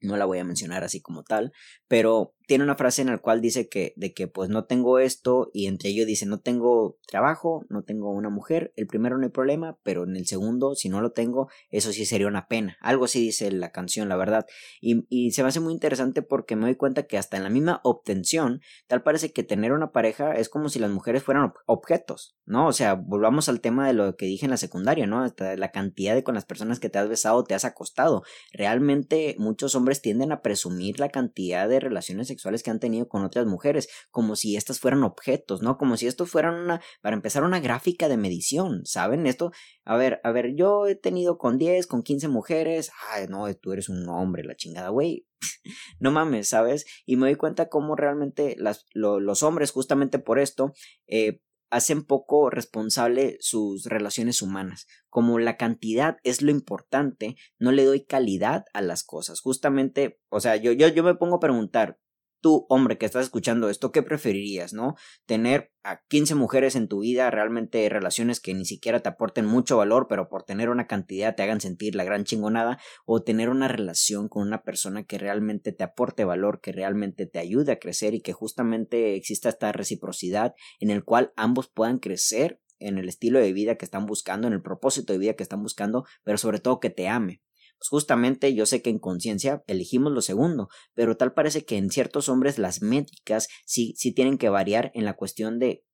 no 0.00 0.16
la 0.16 0.24
voy 0.24 0.38
a 0.38 0.44
mencionar 0.44 0.84
así 0.84 1.00
como 1.00 1.24
tal, 1.24 1.52
pero 1.88 2.34
tiene 2.48 2.64
una 2.64 2.76
frase 2.76 3.02
en 3.02 3.08
la 3.08 3.18
cual 3.18 3.42
dice 3.42 3.68
que 3.68 3.92
de 3.96 4.14
que 4.14 4.26
pues 4.26 4.48
no 4.48 4.64
tengo 4.64 4.98
esto 4.98 5.50
y 5.52 5.66
entre 5.66 5.90
ellos 5.90 6.06
dice 6.06 6.24
no 6.24 6.40
tengo 6.40 6.96
trabajo, 7.06 7.66
no 7.68 7.82
tengo 7.82 8.10
una 8.10 8.30
mujer, 8.30 8.72
el 8.74 8.86
primero 8.86 9.18
no 9.18 9.24
hay 9.24 9.30
problema, 9.30 9.78
pero 9.82 10.04
en 10.04 10.16
el 10.16 10.26
segundo 10.26 10.74
si 10.74 10.88
no 10.88 11.02
lo 11.02 11.12
tengo, 11.12 11.50
eso 11.68 11.92
sí 11.92 12.06
sería 12.06 12.26
una 12.26 12.48
pena. 12.48 12.78
Algo 12.80 13.04
así 13.04 13.20
dice 13.20 13.52
la 13.52 13.70
canción, 13.70 14.08
la 14.08 14.16
verdad. 14.16 14.46
Y, 14.80 15.04
y 15.10 15.32
se 15.32 15.42
me 15.42 15.50
hace 15.50 15.60
muy 15.60 15.74
interesante 15.74 16.22
porque 16.22 16.56
me 16.56 16.62
doy 16.62 16.76
cuenta 16.76 17.02
que 17.02 17.18
hasta 17.18 17.36
en 17.36 17.42
la 17.42 17.50
misma 17.50 17.82
obtención, 17.84 18.62
tal 18.86 19.02
parece 19.02 19.30
que 19.30 19.42
tener 19.42 19.72
una 19.72 19.92
pareja 19.92 20.32
es 20.32 20.48
como 20.48 20.70
si 20.70 20.78
las 20.78 20.90
mujeres 20.90 21.22
fueran 21.22 21.52
objetos, 21.66 22.38
¿no? 22.46 22.66
O 22.66 22.72
sea, 22.72 22.94
volvamos 22.94 23.50
al 23.50 23.60
tema 23.60 23.86
de 23.86 23.92
lo 23.92 24.16
que 24.16 24.24
dije 24.24 24.46
en 24.46 24.52
la 24.52 24.56
secundaria, 24.56 25.06
¿no? 25.06 25.22
Hasta 25.22 25.54
la 25.56 25.70
cantidad 25.70 26.14
de 26.14 26.24
con 26.24 26.34
las 26.34 26.46
personas 26.46 26.80
que 26.80 26.88
te 26.88 26.98
has 26.98 27.10
besado, 27.10 27.44
te 27.44 27.54
has 27.54 27.66
acostado. 27.66 28.22
Realmente 28.54 29.36
muchos 29.38 29.74
hombres 29.74 30.00
tienden 30.00 30.32
a 30.32 30.40
presumir 30.40 30.98
la 30.98 31.10
cantidad 31.10 31.68
de 31.68 31.80
relaciones 31.80 32.30
sexuales 32.38 32.62
que 32.62 32.70
han 32.70 32.78
tenido 32.78 33.08
con 33.08 33.24
otras 33.24 33.46
mujeres, 33.46 33.88
como 34.10 34.36
si 34.36 34.56
estas 34.56 34.78
fueran 34.78 35.02
objetos, 35.02 35.60
¿no? 35.60 35.76
Como 35.76 35.96
si 35.96 36.06
esto 36.06 36.24
fueran 36.24 36.54
una, 36.54 36.80
para 37.02 37.16
empezar, 37.16 37.42
una 37.42 37.58
gráfica 37.58 38.08
de 38.08 38.16
medición, 38.16 38.82
¿saben? 38.84 39.26
Esto, 39.26 39.50
a 39.84 39.96
ver, 39.96 40.20
a 40.22 40.30
ver, 40.30 40.54
yo 40.54 40.86
he 40.86 40.94
tenido 40.94 41.36
con 41.36 41.58
10, 41.58 41.88
con 41.88 42.02
15 42.04 42.28
mujeres, 42.28 42.92
ay, 43.10 43.26
no, 43.28 43.52
tú 43.56 43.72
eres 43.72 43.88
un 43.88 44.08
hombre, 44.08 44.44
la 44.44 44.54
chingada, 44.54 44.90
güey. 44.90 45.26
no 46.00 46.12
mames, 46.12 46.48
¿sabes? 46.48 46.86
Y 47.04 47.16
me 47.16 47.26
doy 47.26 47.34
cuenta 47.34 47.68
cómo 47.68 47.96
realmente 47.96 48.54
las, 48.58 48.86
los 48.94 49.42
hombres, 49.42 49.72
justamente 49.72 50.20
por 50.20 50.38
esto, 50.38 50.72
eh, 51.08 51.40
hacen 51.70 52.04
poco 52.04 52.50
responsable 52.50 53.36
sus 53.40 53.84
relaciones 53.84 54.42
humanas. 54.42 54.86
Como 55.08 55.38
la 55.38 55.56
cantidad 55.56 56.16
es 56.22 56.42
lo 56.42 56.50
importante, 56.50 57.36
no 57.58 57.72
le 57.72 57.84
doy 57.84 58.04
calidad 58.04 58.64
a 58.72 58.82
las 58.82 59.04
cosas. 59.04 59.40
Justamente, 59.40 60.20
o 60.28 60.40
sea, 60.40 60.56
yo, 60.56 60.72
yo, 60.72 60.88
yo 60.88 61.02
me 61.02 61.14
pongo 61.14 61.36
a 61.36 61.40
preguntar, 61.40 61.98
tú, 62.40 62.66
hombre, 62.68 62.98
que 62.98 63.06
estás 63.06 63.24
escuchando 63.24 63.68
esto, 63.68 63.92
¿qué 63.92 64.02
preferirías, 64.02 64.72
no? 64.72 64.96
Tener 65.26 65.72
a 65.82 66.02
15 66.08 66.34
mujeres 66.34 66.76
en 66.76 66.88
tu 66.88 67.00
vida, 67.00 67.30
realmente 67.30 67.88
relaciones 67.88 68.40
que 68.40 68.54
ni 68.54 68.64
siquiera 68.64 69.00
te 69.00 69.08
aporten 69.08 69.46
mucho 69.46 69.76
valor, 69.76 70.06
pero 70.08 70.28
por 70.28 70.44
tener 70.44 70.68
una 70.68 70.86
cantidad 70.86 71.34
te 71.34 71.42
hagan 71.42 71.60
sentir 71.60 71.94
la 71.94 72.04
gran 72.04 72.24
chingonada, 72.24 72.78
o 73.06 73.22
tener 73.22 73.48
una 73.48 73.68
relación 73.68 74.28
con 74.28 74.46
una 74.46 74.62
persona 74.62 75.04
que 75.04 75.18
realmente 75.18 75.72
te 75.72 75.84
aporte 75.84 76.24
valor, 76.24 76.60
que 76.60 76.72
realmente 76.72 77.26
te 77.26 77.38
ayude 77.38 77.72
a 77.72 77.78
crecer 77.78 78.14
y 78.14 78.20
que 78.20 78.32
justamente 78.32 79.14
exista 79.14 79.48
esta 79.48 79.72
reciprocidad 79.72 80.54
en 80.80 80.90
el 80.90 81.04
cual 81.04 81.32
ambos 81.36 81.68
puedan 81.68 81.98
crecer 81.98 82.60
en 82.78 82.98
el 82.98 83.08
estilo 83.08 83.40
de 83.40 83.52
vida 83.52 83.76
que 83.76 83.84
están 83.84 84.06
buscando, 84.06 84.46
en 84.46 84.54
el 84.54 84.62
propósito 84.62 85.12
de 85.12 85.18
vida 85.18 85.34
que 85.34 85.42
están 85.42 85.62
buscando, 85.62 86.04
pero 86.22 86.38
sobre 86.38 86.60
todo 86.60 86.80
que 86.80 86.90
te 86.90 87.08
ame. 87.08 87.42
Justamente 87.80 88.54
yo 88.54 88.66
sé 88.66 88.82
que 88.82 88.90
en 88.90 88.98
conciencia 88.98 89.62
elegimos 89.66 90.12
lo 90.12 90.22
segundo, 90.22 90.68
pero 90.94 91.16
tal 91.16 91.32
parece 91.32 91.64
que 91.64 91.76
en 91.76 91.90
ciertos 91.90 92.28
hombres 92.28 92.58
las 92.58 92.82
métricas 92.82 93.48
sí, 93.64 93.94
sí 93.96 94.12
tienen 94.12 94.38
que 94.38 94.48
variar 94.48 94.90
en 94.94 95.04
la 95.04 95.14
cuestión 95.14 95.58
de, 95.58 95.84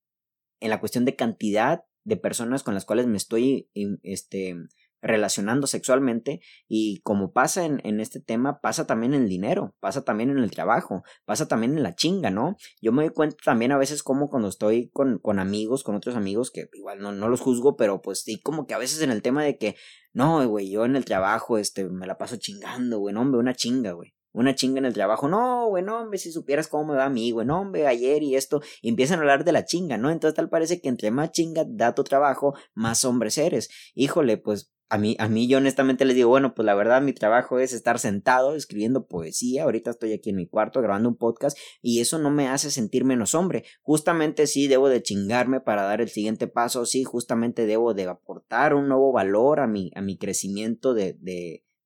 en 0.61 0.71
la 0.71 0.81
cuestión 0.81 1.05
de 1.05 1.17
cantidad 1.17 1.85
de 2.05 2.17
personas 2.17 2.62
con 2.62 2.75
las 2.75 2.85
cuales 2.85 3.07
me 3.07 3.17
estoy 3.17 3.71
este, 4.03 4.57
relacionando 5.04 5.66
sexualmente 5.66 6.40
y 6.66 7.00
como 7.02 7.32
pasa 7.32 7.64
en, 7.64 7.80
en, 7.84 8.00
este 8.00 8.20
tema, 8.20 8.61
pasa 8.61 8.87
también 8.87 9.12
en 9.12 9.23
el 9.23 9.28
dinero, 9.28 9.76
pasa 9.78 10.02
también 10.02 10.30
en 10.30 10.38
el 10.38 10.50
trabajo, 10.50 11.04
pasa 11.26 11.46
también 11.46 11.76
en 11.76 11.82
la 11.82 11.94
chinga, 11.94 12.30
¿no? 12.30 12.56
Yo 12.80 12.90
me 12.90 13.04
doy 13.04 13.12
cuenta 13.12 13.37
también 13.44 13.70
a 13.73 13.78
veces 13.78 14.02
como 14.02 14.30
cuando 14.30 14.49
estoy 14.49 14.88
con, 14.88 15.18
con 15.18 15.38
amigos, 15.38 15.84
con 15.84 15.94
otros 15.94 16.16
amigos, 16.16 16.50
que 16.50 16.68
igual 16.73 17.00
no, 17.00 17.12
no 17.12 17.28
los 17.28 17.40
juzgo, 17.40 17.76
pero 17.76 18.00
pues 18.00 18.23
sí 18.23 18.40
como 18.40 18.66
que 18.66 18.75
a 18.75 18.78
veces 18.78 19.02
en 19.02 19.11
el 19.11 19.23
tema 19.23 19.44
de 19.44 19.58
que, 19.58 19.76
no, 20.14 20.46
güey, 20.49 20.70
yo 20.70 20.87
en 20.87 20.96
el 20.96 21.04
trabajo, 21.04 21.58
este, 21.58 21.84
me 21.84 22.06
la 22.06 22.16
paso 22.16 22.37
chingando, 22.37 22.99
güey, 22.99 23.14
hombre, 23.14 23.40
una 23.40 23.54
chinga, 23.54 23.92
güey 23.92 24.14
una 24.34 24.54
chinga 24.54 24.80
en 24.80 24.84
el 24.84 24.92
trabajo. 24.92 25.28
No, 25.28 25.68
güey, 25.68 25.82
no, 25.82 26.00
hombre, 26.00 26.18
si 26.18 26.30
supieras 26.30 26.68
cómo 26.68 26.92
me 26.92 26.99
va 26.99 27.06
a 27.06 27.11
mí, 27.11 27.30
güey, 27.30 27.46
no, 27.46 27.61
hombre, 27.61 27.87
ayer 27.87 28.23
y 28.23 28.34
esto. 28.34 28.61
Y 28.82 28.90
empiezan 28.90 29.18
a 29.18 29.23
hablar 29.23 29.44
de 29.44 29.52
la 29.52 29.64
chinga, 29.64 29.96
¿no? 29.96 30.11
Entonces 30.11 30.34
tal 30.34 30.50
parece 30.50 30.80
que 30.80 30.88
entre 30.88 31.11
más 31.11 31.30
chinga 31.30 31.64
da 31.66 31.94
tu 31.94 32.04
trabajo, 32.04 32.54
más 32.75 33.04
hombres 33.04 33.38
eres. 33.38 33.70
Híjole, 33.94 34.37
pues 34.37 34.74
a 34.88 34.99
mí, 34.99 35.17
a 35.19 35.29
mí 35.29 35.49
yo 35.49 35.59
honestamente 35.59 36.05
les 36.05 36.14
digo, 36.14 36.29
bueno, 36.29 36.55
pues 36.55 36.67
la 36.67 36.75
verdad 36.75 37.03
mi 37.03 37.12
trabajo 37.12 37.59
es 37.59 37.73
estar 37.73 37.99
sentado 37.99 38.55
escribiendo 38.55 39.07
poesía, 39.07 39.64
ahorita 39.64 39.91
estoy 39.91 40.12
aquí 40.12 40.31
en 40.31 40.37
mi 40.37 40.47
cuarto 40.47 40.81
grabando 40.83 41.09
un 41.09 41.17
podcast 41.17 41.59
y 41.83 42.00
eso 42.00 42.19
no 42.19 42.31
me 42.31 42.49
hace 42.49 42.71
sentir 42.71 43.05
menos 43.05 43.35
hombre, 43.35 43.64
justamente 43.83 44.47
sí 44.47 44.69
debo 44.69 44.88
de 44.88 45.03
chingarme 45.03 45.61
para 45.61 45.83
dar 45.83 46.00
el 46.00 46.09
siguiente 46.09 46.47
paso, 46.47 46.87
sí, 46.87 47.05
justamente 47.05 47.67
debo 47.67 47.95
de 47.95 48.05
aportar 48.05 48.75
un 48.75 48.88
nuevo 48.88 49.12
valor 49.12 49.61
a 49.61 49.67
mi, 49.67 49.91
a 49.95 50.03
mi 50.03 50.19
crecimiento 50.19 50.95
de, 50.95 51.17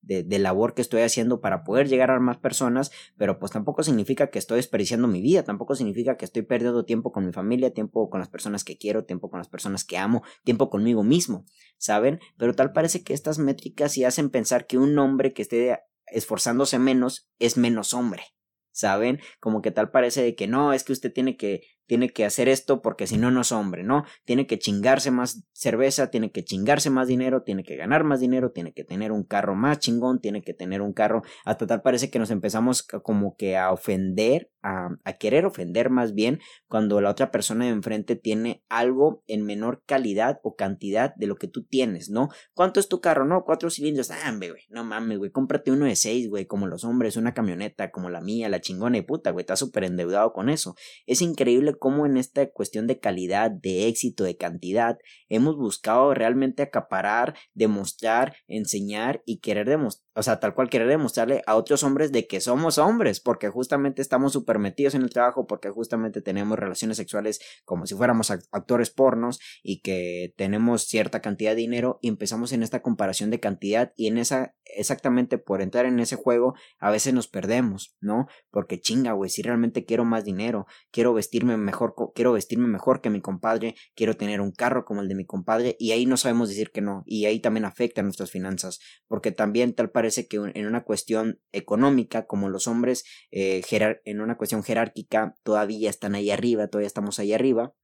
de, 0.08 0.38
labor 0.38 0.74
que 0.74 0.80
estoy 0.80 1.02
haciendo 1.02 1.40
para 1.40 1.64
poder 1.64 1.88
llegar 1.88 2.10
a 2.10 2.18
más 2.18 2.38
personas, 2.38 2.90
pero 3.16 3.38
pues 3.38 3.52
tampoco 3.52 3.82
significa 3.82 4.30
que 4.30 4.38
estoy 4.38 4.56
desperdiciando 4.56 5.06
mi 5.06 5.20
vida, 5.20 5.44
tampoco 5.44 5.74
significa 5.74 6.16
que 6.16 6.24
estoy 6.24 6.42
perdiendo 6.42 6.84
tiempo 6.84 7.12
con 7.12 7.26
mi 7.26 7.32
familia, 7.32 7.74
tiempo 7.74 8.08
con 8.08 8.20
las 8.20 8.28
personas 8.28 8.64
que 8.64 8.78
quiero, 8.78 9.04
tiempo 9.04 9.30
con 9.30 9.38
las 9.38 9.48
personas 9.48 9.84
que 9.84 9.98
amo, 9.98 10.22
tiempo 10.44 10.70
conmigo 10.70 11.02
mismo, 11.04 11.44
¿saben? 11.76 12.20
Pero 12.38 12.54
tal 12.54 12.72
parece 12.72 13.04
que 13.04 13.12
estas 13.12 13.38
métricas 13.38 13.92
sí 13.92 14.04
hacen 14.04 14.30
pensar 14.30 14.66
que 14.66 14.78
un 14.78 14.98
hombre 14.98 15.34
que 15.34 15.42
esté 15.42 15.78
esforzándose 16.06 16.78
menos 16.78 17.30
es 17.38 17.56
menos 17.56 17.92
hombre. 17.92 18.22
¿Saben? 18.70 19.18
Como 19.40 19.60
que 19.60 19.72
tal 19.72 19.90
parece 19.90 20.22
de 20.22 20.36
que 20.36 20.46
no, 20.46 20.72
es 20.72 20.84
que 20.84 20.92
usted 20.92 21.12
tiene 21.12 21.36
que 21.36 21.62
tiene 21.88 22.10
que 22.10 22.24
hacer 22.24 22.48
esto 22.48 22.82
porque 22.82 23.06
si 23.06 23.16
no, 23.16 23.32
no 23.32 23.40
es 23.40 23.50
hombre, 23.50 23.82
¿no? 23.82 24.04
Tiene 24.24 24.46
que 24.46 24.58
chingarse 24.58 25.10
más 25.10 25.44
cerveza, 25.52 26.10
tiene 26.10 26.30
que 26.30 26.44
chingarse 26.44 26.90
más 26.90 27.08
dinero, 27.08 27.42
tiene 27.42 27.64
que 27.64 27.76
ganar 27.76 28.04
más 28.04 28.20
dinero, 28.20 28.52
tiene 28.52 28.72
que 28.72 28.84
tener 28.84 29.10
un 29.10 29.24
carro 29.24 29.56
más 29.56 29.80
chingón, 29.80 30.20
tiene 30.20 30.42
que 30.42 30.54
tener 30.54 30.82
un 30.82 30.92
carro, 30.92 31.22
hasta 31.44 31.66
tal 31.66 31.82
parece 31.82 32.10
que 32.10 32.18
nos 32.18 32.30
empezamos 32.30 32.82
como 32.82 33.36
que 33.36 33.56
a 33.56 33.72
ofender, 33.72 34.52
a, 34.62 34.90
a 35.02 35.12
querer 35.14 35.46
ofender 35.46 35.88
más 35.88 36.14
bien 36.14 36.40
cuando 36.68 37.00
la 37.00 37.10
otra 37.10 37.30
persona 37.30 37.64
de 37.64 37.70
enfrente 37.70 38.16
tiene 38.16 38.62
algo 38.68 39.24
en 39.26 39.46
menor 39.46 39.82
calidad 39.86 40.40
o 40.42 40.56
cantidad 40.56 41.14
de 41.16 41.26
lo 41.26 41.36
que 41.36 41.48
tú 41.48 41.64
tienes, 41.64 42.10
¿no? 42.10 42.28
¿Cuánto 42.52 42.80
es 42.80 42.88
tu 42.88 43.00
carro? 43.00 43.24
No, 43.24 43.44
cuatro 43.44 43.70
cilindros, 43.70 44.10
ah, 44.10 44.32
güey, 44.36 44.66
no 44.68 44.84
mames, 44.84 45.16
güey, 45.16 45.30
cómprate 45.30 45.70
uno 45.70 45.86
de 45.86 45.96
seis, 45.96 46.28
güey, 46.28 46.46
como 46.46 46.66
los 46.66 46.84
hombres, 46.84 47.16
una 47.16 47.32
camioneta 47.32 47.90
como 47.90 48.10
la 48.10 48.20
mía, 48.20 48.50
la 48.50 48.60
chingona 48.60 48.98
y 48.98 49.02
puta, 49.02 49.30
güey, 49.30 49.42
estás 49.42 49.58
súper 49.58 49.84
endeudado 49.84 50.34
con 50.34 50.50
eso. 50.50 50.74
Es 51.06 51.22
increíble 51.22 51.77
cómo 51.78 52.06
en 52.06 52.16
esta 52.16 52.50
cuestión 52.50 52.86
de 52.86 53.00
calidad, 53.00 53.50
de 53.50 53.88
éxito, 53.88 54.24
de 54.24 54.36
cantidad, 54.36 54.98
hemos 55.28 55.56
buscado 55.56 56.14
realmente 56.14 56.62
acaparar, 56.62 57.36
demostrar, 57.54 58.36
enseñar 58.46 59.22
y 59.24 59.38
querer 59.38 59.68
demostrar 59.68 60.08
o 60.18 60.22
sea, 60.24 60.40
tal 60.40 60.52
cual 60.52 60.68
querer 60.68 60.88
demostrarle 60.88 61.44
a 61.46 61.54
otros 61.54 61.84
hombres 61.84 62.10
de 62.10 62.26
que 62.26 62.40
somos 62.40 62.78
hombres, 62.78 63.20
porque 63.20 63.50
justamente 63.50 64.02
estamos 64.02 64.32
súper 64.32 64.58
metidos 64.58 64.96
en 64.96 65.02
el 65.02 65.10
trabajo, 65.10 65.46
porque 65.46 65.70
justamente 65.70 66.20
tenemos 66.20 66.58
relaciones 66.58 66.96
sexuales 66.96 67.38
como 67.64 67.86
si 67.86 67.94
fuéramos 67.94 68.32
actores 68.32 68.90
pornos 68.90 69.38
y 69.62 69.80
que 69.80 70.34
tenemos 70.36 70.82
cierta 70.88 71.22
cantidad 71.22 71.52
de 71.52 71.58
dinero 71.58 72.00
y 72.02 72.08
empezamos 72.08 72.50
en 72.50 72.64
esta 72.64 72.82
comparación 72.82 73.30
de 73.30 73.38
cantidad 73.38 73.92
y 73.94 74.08
en 74.08 74.18
esa, 74.18 74.56
exactamente 74.64 75.38
por 75.38 75.62
entrar 75.62 75.86
en 75.86 76.00
ese 76.00 76.16
juego, 76.16 76.54
a 76.80 76.90
veces 76.90 77.14
nos 77.14 77.28
perdemos, 77.28 77.96
¿no? 78.00 78.26
Porque 78.50 78.80
chinga, 78.80 79.12
güey, 79.12 79.30
si 79.30 79.42
realmente 79.42 79.84
quiero 79.84 80.04
más 80.04 80.24
dinero, 80.24 80.66
quiero 80.90 81.14
vestirme 81.14 81.56
mejor, 81.68 81.94
quiero 82.14 82.32
vestirme 82.32 82.66
mejor 82.66 83.00
que 83.00 83.10
mi 83.10 83.20
compadre, 83.20 83.76
quiero 83.94 84.16
tener 84.16 84.40
un 84.40 84.50
carro 84.50 84.84
como 84.84 85.00
el 85.00 85.08
de 85.08 85.14
mi 85.14 85.26
compadre 85.26 85.76
y 85.78 85.92
ahí 85.92 86.06
no 86.06 86.16
sabemos 86.16 86.48
decir 86.48 86.70
que 86.72 86.80
no 86.80 87.02
y 87.06 87.26
ahí 87.26 87.40
también 87.40 87.64
afecta 87.64 88.02
nuestras 88.02 88.30
finanzas, 88.30 88.80
porque 89.06 89.32
también 89.32 89.74
tal 89.74 89.90
parece 89.90 90.08
parece 90.08 90.26
que 90.26 90.38
en 90.54 90.66
una 90.66 90.84
cuestión 90.84 91.38
económica, 91.52 92.26
como 92.26 92.48
los 92.48 92.66
hombres 92.66 93.04
eh, 93.30 93.60
en 94.06 94.22
una 94.22 94.38
cuestión 94.38 94.62
jerárquica 94.62 95.36
todavía 95.42 95.90
están 95.90 96.14
ahí 96.14 96.30
arriba, 96.30 96.68
todavía 96.68 96.86
estamos 96.86 97.18
ahí 97.18 97.34
arriba, 97.34 97.74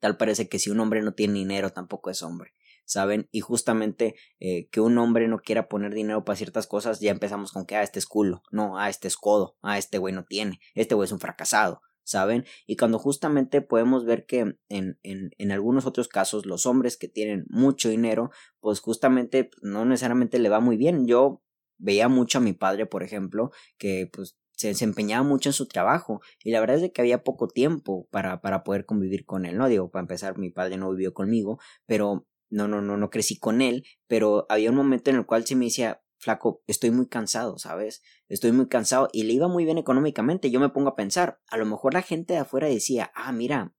tal 0.00 0.18
parece 0.18 0.50
que 0.50 0.58
si 0.58 0.68
un 0.68 0.80
hombre 0.80 1.00
no 1.00 1.14
tiene 1.14 1.32
dinero 1.34 1.70
tampoco 1.70 2.10
es 2.10 2.22
hombre. 2.22 2.52
¿saben? 2.84 3.28
Y 3.32 3.40
justamente 3.40 4.14
eh, 4.38 4.68
que 4.70 4.80
un 4.80 4.96
hombre 4.98 5.28
no 5.28 5.38
quiera 5.38 5.66
poner 5.66 5.94
dinero 5.94 6.24
para 6.24 6.36
ciertas 6.36 6.66
cosas, 6.66 7.00
ya 7.00 7.10
empezamos 7.10 7.52
con 7.52 7.64
que, 7.64 7.74
ah, 7.74 7.82
este 7.82 7.98
es 7.98 8.06
culo, 8.06 8.42
no, 8.52 8.78
ah, 8.78 8.88
este 8.88 9.08
es 9.08 9.16
codo, 9.16 9.56
ah, 9.62 9.76
este 9.78 9.98
güey 9.98 10.14
no 10.14 10.24
tiene, 10.24 10.60
este 10.74 10.94
güey 10.94 11.06
es 11.06 11.12
un 11.12 11.18
fracasado, 11.18 11.80
¿saben? 12.06 12.44
Y 12.66 12.76
cuando 12.76 12.98
justamente 12.98 13.60
podemos 13.60 14.04
ver 14.04 14.26
que 14.26 14.38
en, 14.68 14.98
en, 15.02 15.30
en, 15.36 15.52
algunos 15.52 15.86
otros 15.86 16.06
casos 16.08 16.46
los 16.46 16.64
hombres 16.64 16.96
que 16.96 17.08
tienen 17.08 17.44
mucho 17.48 17.88
dinero, 17.88 18.30
pues 18.60 18.80
justamente 18.80 19.50
no 19.60 19.84
necesariamente 19.84 20.38
le 20.38 20.48
va 20.48 20.60
muy 20.60 20.76
bien. 20.76 21.06
Yo 21.06 21.42
veía 21.78 22.08
mucho 22.08 22.38
a 22.38 22.40
mi 22.40 22.52
padre, 22.52 22.86
por 22.86 23.02
ejemplo, 23.02 23.50
que 23.76 24.08
pues 24.10 24.38
se 24.52 24.68
desempeñaba 24.68 25.26
mucho 25.26 25.48
en 25.50 25.52
su 25.52 25.66
trabajo 25.66 26.22
y 26.42 26.52
la 26.52 26.60
verdad 26.60 26.82
es 26.82 26.92
que 26.92 27.02
había 27.02 27.24
poco 27.24 27.48
tiempo 27.48 28.08
para, 28.10 28.40
para 28.40 28.62
poder 28.62 28.86
convivir 28.86 29.26
con 29.26 29.44
él, 29.44 29.58
¿no? 29.58 29.68
Digo, 29.68 29.90
para 29.90 30.02
empezar, 30.02 30.38
mi 30.38 30.50
padre 30.50 30.76
no 30.78 30.90
vivió 30.92 31.12
conmigo, 31.12 31.58
pero 31.86 32.26
no, 32.48 32.68
no, 32.68 32.80
no, 32.80 32.96
no 32.96 33.10
crecí 33.10 33.36
con 33.38 33.60
él, 33.60 33.84
pero 34.06 34.46
había 34.48 34.70
un 34.70 34.76
momento 34.76 35.10
en 35.10 35.16
el 35.16 35.26
cual 35.26 35.44
se 35.44 35.56
me 35.56 35.66
decía, 35.66 36.02
flaco, 36.26 36.60
estoy 36.66 36.90
muy 36.90 37.06
cansado, 37.06 37.56
¿sabes? 37.56 38.02
Estoy 38.28 38.50
muy 38.50 38.66
cansado 38.66 39.08
y 39.12 39.22
le 39.22 39.32
iba 39.32 39.46
muy 39.46 39.64
bien 39.64 39.78
económicamente. 39.78 40.50
Yo 40.50 40.58
me 40.58 40.70
pongo 40.70 40.88
a 40.88 40.96
pensar, 40.96 41.40
a 41.48 41.56
lo 41.56 41.66
mejor 41.66 41.94
la 41.94 42.02
gente 42.02 42.34
de 42.34 42.40
afuera 42.40 42.66
decía, 42.66 43.12
ah, 43.14 43.30
mira, 43.30 43.75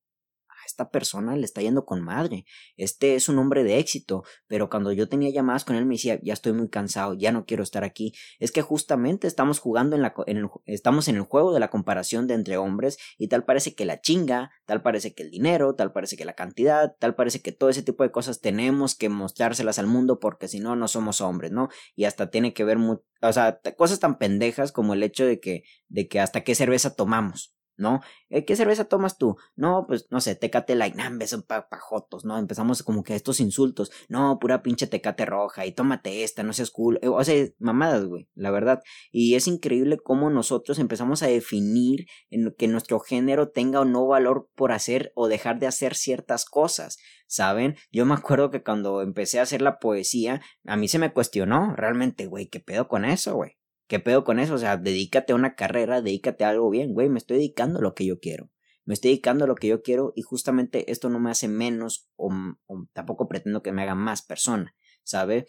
esta 0.77 0.91
persona 0.91 1.35
le 1.35 1.43
está 1.43 1.61
yendo 1.61 1.85
con 1.85 2.03
madre, 2.03 2.45
este 2.75 3.15
es 3.15 3.29
un 3.29 3.39
hombre 3.39 3.63
de 3.63 3.79
éxito, 3.79 4.23
pero 4.45 4.69
cuando 4.69 4.91
yo 4.91 5.09
tenía 5.09 5.31
llamadas 5.31 5.65
con 5.65 5.75
él 5.75 5.87
me 5.87 5.95
decía, 5.95 6.19
ya 6.21 6.33
estoy 6.33 6.53
muy 6.53 6.69
cansado, 6.69 7.15
ya 7.15 7.31
no 7.31 7.45
quiero 7.45 7.63
estar 7.63 7.83
aquí, 7.83 8.13
es 8.37 8.51
que 8.51 8.61
justamente 8.61 9.25
estamos 9.25 9.57
jugando 9.57 9.95
en 9.95 10.03
la, 10.03 10.13
el, 10.27 10.47
estamos 10.65 11.07
en 11.07 11.15
el 11.15 11.23
juego 11.23 11.51
de 11.51 11.59
la 11.59 11.71
comparación 11.71 12.27
de 12.27 12.35
entre 12.35 12.57
hombres 12.57 12.99
y 13.17 13.27
tal 13.27 13.43
parece 13.43 13.73
que 13.73 13.85
la 13.85 14.01
chinga, 14.01 14.51
tal 14.65 14.83
parece 14.83 15.15
que 15.15 15.23
el 15.23 15.31
dinero, 15.31 15.73
tal 15.73 15.91
parece 15.91 16.15
que 16.15 16.25
la 16.25 16.33
cantidad, 16.33 16.95
tal 16.99 17.15
parece 17.15 17.41
que 17.41 17.51
todo 17.51 17.71
ese 17.71 17.81
tipo 17.81 18.03
de 18.03 18.11
cosas 18.11 18.39
tenemos 18.39 18.93
que 18.93 19.09
mostrárselas 19.09 19.79
al 19.79 19.87
mundo 19.87 20.19
porque 20.19 20.47
si 20.47 20.59
no, 20.59 20.75
no 20.75 20.87
somos 20.87 21.21
hombres, 21.21 21.51
¿no? 21.51 21.69
Y 21.95 22.03
hasta 22.03 22.29
tiene 22.29 22.53
que 22.53 22.63
ver, 22.63 22.77
o 22.77 23.33
sea, 23.33 23.59
cosas 23.75 23.99
tan 23.99 24.19
pendejas 24.19 24.71
como 24.71 24.93
el 24.93 25.01
hecho 25.01 25.25
de 25.25 25.39
que, 25.39 25.63
de 25.87 26.07
que 26.07 26.19
hasta 26.19 26.43
qué 26.43 26.53
cerveza 26.53 26.93
tomamos, 26.93 27.56
¿no? 27.77 28.01
Eh, 28.29 28.45
¿Qué 28.45 28.55
cerveza 28.55 28.85
tomas 28.85 29.17
tú? 29.17 29.37
No, 29.55 29.85
pues, 29.87 30.07
no 30.11 30.21
sé, 30.21 30.35
Tecate 30.35 30.75
Light, 30.75 30.95
nah, 30.95 31.09
son 31.25 31.43
pajotos, 31.43 32.25
¿no? 32.25 32.37
Empezamos 32.37 32.83
como 32.83 33.03
que 33.03 33.15
estos 33.15 33.39
insultos, 33.39 33.91
no, 34.09 34.37
pura 34.39 34.61
pinche 34.61 34.87
Tecate 34.87 35.25
roja, 35.25 35.65
y 35.65 35.71
tómate 35.71 36.23
esta, 36.23 36.43
no 36.43 36.53
seas 36.53 36.71
cool, 36.71 36.99
eh, 37.01 37.07
o 37.07 37.23
sea, 37.23 37.47
mamadas, 37.59 38.05
güey, 38.05 38.27
la 38.35 38.51
verdad. 38.51 38.81
Y 39.11 39.35
es 39.35 39.47
increíble 39.47 39.97
cómo 39.97 40.29
nosotros 40.29 40.79
empezamos 40.79 41.23
a 41.23 41.27
definir 41.27 42.07
en 42.29 42.53
que 42.57 42.67
nuestro 42.67 42.99
género 42.99 43.49
tenga 43.49 43.81
o 43.81 43.85
no 43.85 44.07
valor 44.07 44.49
por 44.55 44.71
hacer 44.71 45.11
o 45.15 45.27
dejar 45.27 45.59
de 45.59 45.67
hacer 45.67 45.95
ciertas 45.95 46.45
cosas, 46.45 46.97
¿saben? 47.27 47.75
Yo 47.91 48.05
me 48.05 48.13
acuerdo 48.13 48.51
que 48.51 48.63
cuando 48.63 49.01
empecé 49.01 49.39
a 49.39 49.43
hacer 49.43 49.61
la 49.61 49.79
poesía, 49.79 50.41
a 50.65 50.77
mí 50.77 50.87
se 50.87 50.99
me 50.99 51.13
cuestionó, 51.13 51.75
realmente, 51.75 52.25
güey, 52.25 52.47
¿qué 52.47 52.59
pedo 52.59 52.87
con 52.87 53.05
eso, 53.05 53.35
güey? 53.35 53.56
¿Qué 53.87 53.99
pedo 53.99 54.23
con 54.23 54.39
eso? 54.39 54.55
O 54.55 54.57
sea, 54.57 54.77
dedícate 54.77 55.33
a 55.33 55.35
una 55.35 55.55
carrera, 55.55 56.01
dedícate 56.01 56.43
a 56.43 56.49
algo 56.49 56.69
bien, 56.69 56.93
güey, 56.93 57.09
me 57.09 57.17
estoy 57.19 57.37
dedicando 57.37 57.79
a 57.79 57.81
lo 57.81 57.93
que 57.95 58.05
yo 58.05 58.19
quiero. 58.19 58.51
Me 58.85 58.93
estoy 58.93 59.11
dedicando 59.11 59.45
a 59.45 59.47
lo 59.47 59.55
que 59.55 59.67
yo 59.67 59.81
quiero 59.81 60.13
y 60.15 60.21
justamente 60.21 60.91
esto 60.91 61.09
no 61.09 61.19
me 61.19 61.31
hace 61.31 61.47
menos 61.47 62.09
o, 62.15 62.29
o 62.65 62.87
tampoco 62.93 63.27
pretendo 63.27 63.61
que 63.61 63.71
me 63.71 63.83
haga 63.83 63.95
más 63.95 64.21
persona, 64.21 64.75
¿sabe? 65.03 65.47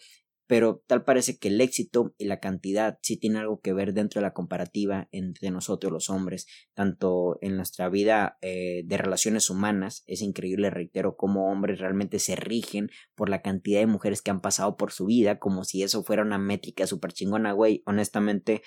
Pero 0.49 0.83
tal 0.87 1.03
parece 1.03 1.37
que 1.37 1.49
el 1.49 1.61
éxito 1.61 2.15
y 2.17 2.25
la 2.25 2.39
cantidad 2.39 2.97
sí 3.03 3.17
tienen 3.17 3.41
algo 3.41 3.61
que 3.61 3.71
ver 3.71 3.93
dentro 3.93 4.19
de 4.19 4.25
la 4.25 4.33
comparativa 4.33 5.07
entre 5.11 5.51
nosotros 5.51 5.93
los 5.93 6.09
hombres, 6.09 6.47
tanto 6.73 7.37
en 7.41 7.55
nuestra 7.55 7.87
vida 7.87 8.39
eh, 8.41 8.81
de 8.83 8.97
relaciones 8.97 9.51
humanas, 9.51 10.01
es 10.07 10.23
increíble, 10.23 10.71
reitero, 10.71 11.15
cómo 11.15 11.51
hombres 11.51 11.79
realmente 11.79 12.17
se 12.17 12.35
rigen 12.35 12.89
por 13.13 13.29
la 13.29 13.43
cantidad 13.43 13.79
de 13.79 13.85
mujeres 13.85 14.23
que 14.23 14.31
han 14.31 14.41
pasado 14.41 14.75
por 14.75 14.91
su 14.91 15.05
vida, 15.05 15.37
como 15.37 15.65
si 15.65 15.83
eso 15.83 16.03
fuera 16.03 16.23
una 16.23 16.39
métrica 16.39 16.87
súper 16.87 17.13
chingona, 17.13 17.51
güey, 17.51 17.83
honestamente 17.85 18.63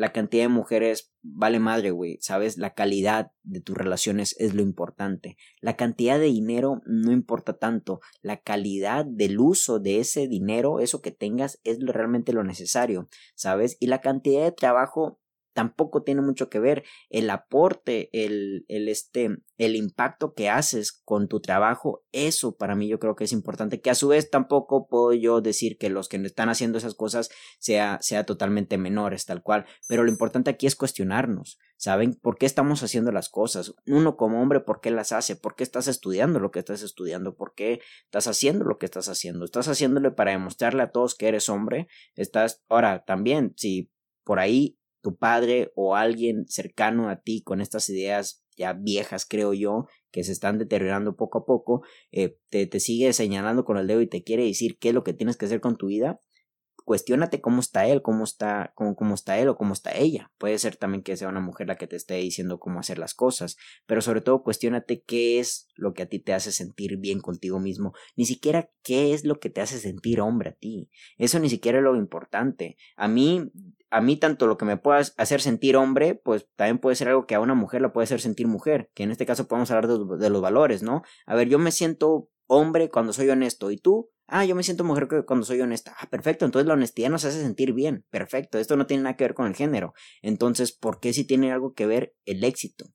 la 0.00 0.12
cantidad 0.12 0.44
de 0.44 0.48
mujeres 0.48 1.12
vale 1.20 1.58
madre, 1.58 1.90
güey, 1.90 2.16
¿sabes? 2.22 2.56
La 2.56 2.72
calidad 2.72 3.32
de 3.42 3.60
tus 3.60 3.76
relaciones 3.76 4.34
es 4.38 4.54
lo 4.54 4.62
importante. 4.62 5.36
La 5.60 5.76
cantidad 5.76 6.18
de 6.18 6.24
dinero 6.24 6.80
no 6.86 7.12
importa 7.12 7.58
tanto. 7.58 8.00
La 8.22 8.38
calidad 8.38 9.04
del 9.04 9.38
uso 9.38 9.78
de 9.78 9.98
ese 9.98 10.26
dinero, 10.26 10.80
eso 10.80 11.02
que 11.02 11.10
tengas, 11.10 11.60
es 11.64 11.80
realmente 11.80 12.32
lo 12.32 12.44
necesario, 12.44 13.10
¿sabes? 13.34 13.76
Y 13.78 13.88
la 13.88 14.00
cantidad 14.00 14.42
de 14.42 14.52
trabajo 14.52 15.20
tampoco 15.52 16.02
tiene 16.02 16.20
mucho 16.20 16.48
que 16.48 16.58
ver 16.58 16.84
el 17.08 17.30
aporte, 17.30 18.08
el, 18.12 18.64
el, 18.68 18.88
este, 18.88 19.38
el 19.58 19.76
impacto 19.76 20.34
que 20.34 20.48
haces 20.48 20.92
con 21.04 21.28
tu 21.28 21.40
trabajo, 21.40 22.04
eso 22.12 22.56
para 22.56 22.74
mí 22.74 22.88
yo 22.88 22.98
creo 22.98 23.16
que 23.16 23.24
es 23.24 23.32
importante, 23.32 23.80
que 23.80 23.90
a 23.90 23.94
su 23.94 24.08
vez 24.08 24.30
tampoco 24.30 24.88
puedo 24.88 25.12
yo 25.12 25.40
decir 25.40 25.76
que 25.78 25.90
los 25.90 26.08
que 26.08 26.16
están 26.18 26.48
haciendo 26.48 26.78
esas 26.78 26.94
cosas 26.94 27.30
sea, 27.58 27.98
sea 28.00 28.24
totalmente 28.24 28.78
menores, 28.78 29.26
tal 29.26 29.42
cual, 29.42 29.66
pero 29.88 30.04
lo 30.04 30.10
importante 30.10 30.50
aquí 30.50 30.66
es 30.66 30.76
cuestionarnos, 30.76 31.58
¿saben? 31.76 32.14
¿Por 32.14 32.38
qué 32.38 32.46
estamos 32.46 32.82
haciendo 32.82 33.12
las 33.12 33.28
cosas? 33.28 33.74
Uno 33.86 34.16
como 34.16 34.40
hombre, 34.40 34.60
¿por 34.60 34.80
qué 34.80 34.90
las 34.90 35.12
hace? 35.12 35.36
¿Por 35.36 35.56
qué 35.56 35.64
estás 35.64 35.88
estudiando 35.88 36.40
lo 36.40 36.50
que 36.50 36.58
estás 36.60 36.82
estudiando? 36.82 37.36
¿Por 37.36 37.54
qué 37.54 37.80
estás 38.04 38.26
haciendo 38.26 38.64
lo 38.64 38.78
que 38.78 38.86
estás 38.86 39.08
haciendo? 39.08 39.44
¿Estás 39.44 39.68
haciéndole 39.68 40.10
para 40.10 40.32
demostrarle 40.32 40.82
a 40.82 40.90
todos 40.90 41.14
que 41.14 41.28
eres 41.28 41.48
hombre? 41.48 41.88
Estás, 42.14 42.62
ahora 42.68 43.04
también, 43.04 43.54
si 43.56 43.90
por 44.24 44.38
ahí 44.38 44.79
tu 45.02 45.16
padre 45.16 45.72
o 45.74 45.96
alguien 45.96 46.46
cercano 46.48 47.08
a 47.08 47.20
ti 47.20 47.42
con 47.42 47.60
estas 47.60 47.88
ideas 47.88 48.44
ya 48.56 48.74
viejas, 48.74 49.26
creo 49.26 49.54
yo, 49.54 49.86
que 50.10 50.22
se 50.22 50.32
están 50.32 50.58
deteriorando 50.58 51.16
poco 51.16 51.38
a 51.38 51.44
poco, 51.46 51.82
eh, 52.12 52.36
te, 52.50 52.66
te 52.66 52.80
sigue 52.80 53.12
señalando 53.12 53.64
con 53.64 53.78
el 53.78 53.86
dedo 53.86 54.02
y 54.02 54.06
te 54.06 54.22
quiere 54.22 54.44
decir 54.44 54.78
qué 54.78 54.88
es 54.88 54.94
lo 54.94 55.02
que 55.02 55.14
tienes 55.14 55.36
que 55.36 55.46
hacer 55.46 55.60
con 55.60 55.76
tu 55.76 55.86
vida, 55.86 56.20
cuestiónate 56.90 57.40
cómo 57.40 57.60
está 57.60 57.86
él, 57.86 58.02
cómo 58.02 58.24
está, 58.24 58.72
cómo, 58.74 58.96
cómo 58.96 59.14
está 59.14 59.38
él 59.38 59.46
o 59.46 59.56
cómo 59.56 59.74
está 59.74 59.96
ella. 59.96 60.32
Puede 60.38 60.58
ser 60.58 60.74
también 60.74 61.04
que 61.04 61.16
sea 61.16 61.28
una 61.28 61.38
mujer 61.38 61.68
la 61.68 61.76
que 61.76 61.86
te 61.86 61.94
esté 61.94 62.14
diciendo 62.14 62.58
cómo 62.58 62.80
hacer 62.80 62.98
las 62.98 63.14
cosas, 63.14 63.56
pero 63.86 64.00
sobre 64.02 64.22
todo 64.22 64.42
cuestiónate 64.42 65.04
qué 65.06 65.38
es 65.38 65.68
lo 65.76 65.94
que 65.94 66.02
a 66.02 66.06
ti 66.06 66.18
te 66.18 66.32
hace 66.32 66.50
sentir 66.50 66.96
bien 66.96 67.20
contigo 67.20 67.60
mismo, 67.60 67.92
ni 68.16 68.26
siquiera 68.26 68.72
qué 68.82 69.14
es 69.14 69.24
lo 69.24 69.38
que 69.38 69.50
te 69.50 69.60
hace 69.60 69.78
sentir 69.78 70.20
hombre 70.20 70.50
a 70.50 70.54
ti. 70.54 70.90
Eso 71.16 71.38
ni 71.38 71.48
siquiera 71.48 71.78
es 71.78 71.84
lo 71.84 71.94
importante. 71.94 72.76
A 72.96 73.06
mí 73.06 73.52
a 73.92 74.00
mí 74.00 74.16
tanto 74.16 74.48
lo 74.48 74.58
que 74.58 74.64
me 74.64 74.76
pueda 74.76 74.98
hacer 74.98 75.40
sentir 75.40 75.76
hombre, 75.76 76.16
pues 76.16 76.48
también 76.56 76.78
puede 76.80 76.96
ser 76.96 77.06
algo 77.06 77.24
que 77.24 77.36
a 77.36 77.40
una 77.40 77.54
mujer 77.54 77.82
la 77.82 77.92
puede 77.92 78.04
hacer 78.04 78.20
sentir 78.20 78.48
mujer, 78.48 78.90
que 78.94 79.04
en 79.04 79.12
este 79.12 79.26
caso 79.26 79.46
podemos 79.46 79.70
hablar 79.70 79.86
de, 79.86 80.16
de, 80.18 80.30
los 80.30 80.42
valores, 80.42 80.82
¿no? 80.82 81.02
A 81.24 81.36
ver, 81.36 81.48
yo 81.48 81.60
me 81.60 81.70
siento 81.70 82.30
hombre 82.48 82.90
cuando 82.90 83.12
soy 83.12 83.28
honesto 83.30 83.70
y 83.70 83.76
tú, 83.76 84.10
ah, 84.30 84.44
yo 84.44 84.54
me 84.54 84.62
siento 84.62 84.84
mujer 84.84 85.08
cuando 85.26 85.44
soy 85.44 85.60
honesta. 85.60 85.94
Ah, 85.98 86.08
perfecto, 86.08 86.44
entonces 86.44 86.66
la 86.66 86.74
honestidad 86.74 87.10
nos 87.10 87.24
hace 87.24 87.40
sentir 87.40 87.72
bien, 87.72 88.04
perfecto, 88.10 88.58
esto 88.58 88.76
no 88.76 88.86
tiene 88.86 89.02
nada 89.02 89.16
que 89.16 89.24
ver 89.24 89.34
con 89.34 89.46
el 89.46 89.54
género. 89.54 89.92
Entonces, 90.22 90.72
¿por 90.72 91.00
qué 91.00 91.12
si 91.12 91.24
tiene 91.24 91.52
algo 91.52 91.74
que 91.74 91.86
ver 91.86 92.14
el 92.24 92.44
éxito? 92.44 92.86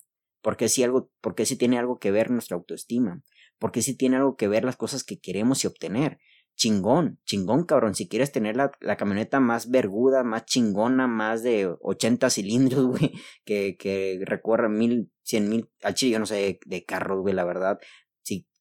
¿Por 0.41 0.57
qué 0.57 0.69
si 0.69 0.83
algo, 0.83 1.11
por 1.21 1.35
qué 1.35 1.45
tiene 1.45 1.77
algo 1.77 1.99
que 1.99 2.11
ver 2.11 2.31
nuestra 2.31 2.55
autoestima? 2.55 3.23
¿Por 3.59 3.71
qué 3.71 3.81
si 3.81 3.95
tiene 3.95 4.17
algo 4.17 4.35
que 4.35 4.47
ver 4.47 4.63
las 4.63 4.75
cosas 4.75 5.03
que 5.03 5.19
queremos 5.19 5.63
y 5.63 5.67
obtener? 5.67 6.19
chingón, 6.55 7.19
chingón, 7.25 7.65
cabrón. 7.65 7.95
Si 7.95 8.07
quieres 8.07 8.31
tener 8.31 8.55
la, 8.55 8.71
la, 8.79 8.97
camioneta 8.97 9.39
más 9.39 9.69
verguda, 9.69 10.23
más 10.23 10.45
chingona, 10.45 11.07
más 11.07 11.43
de 11.43 11.73
80 11.81 12.29
cilindros, 12.29 12.85
güey, 12.87 13.13
que, 13.43 13.77
que 13.77 14.19
recorra 14.25 14.69
mil, 14.69 15.11
cien 15.21 15.49
mil, 15.49 15.69
al 15.83 15.93
chile 15.93 16.13
yo 16.13 16.19
no 16.19 16.25
sé 16.25 16.59
de, 16.65 16.85
carros, 16.85 17.21
güey, 17.21 17.33
la 17.33 17.45
verdad. 17.45 17.79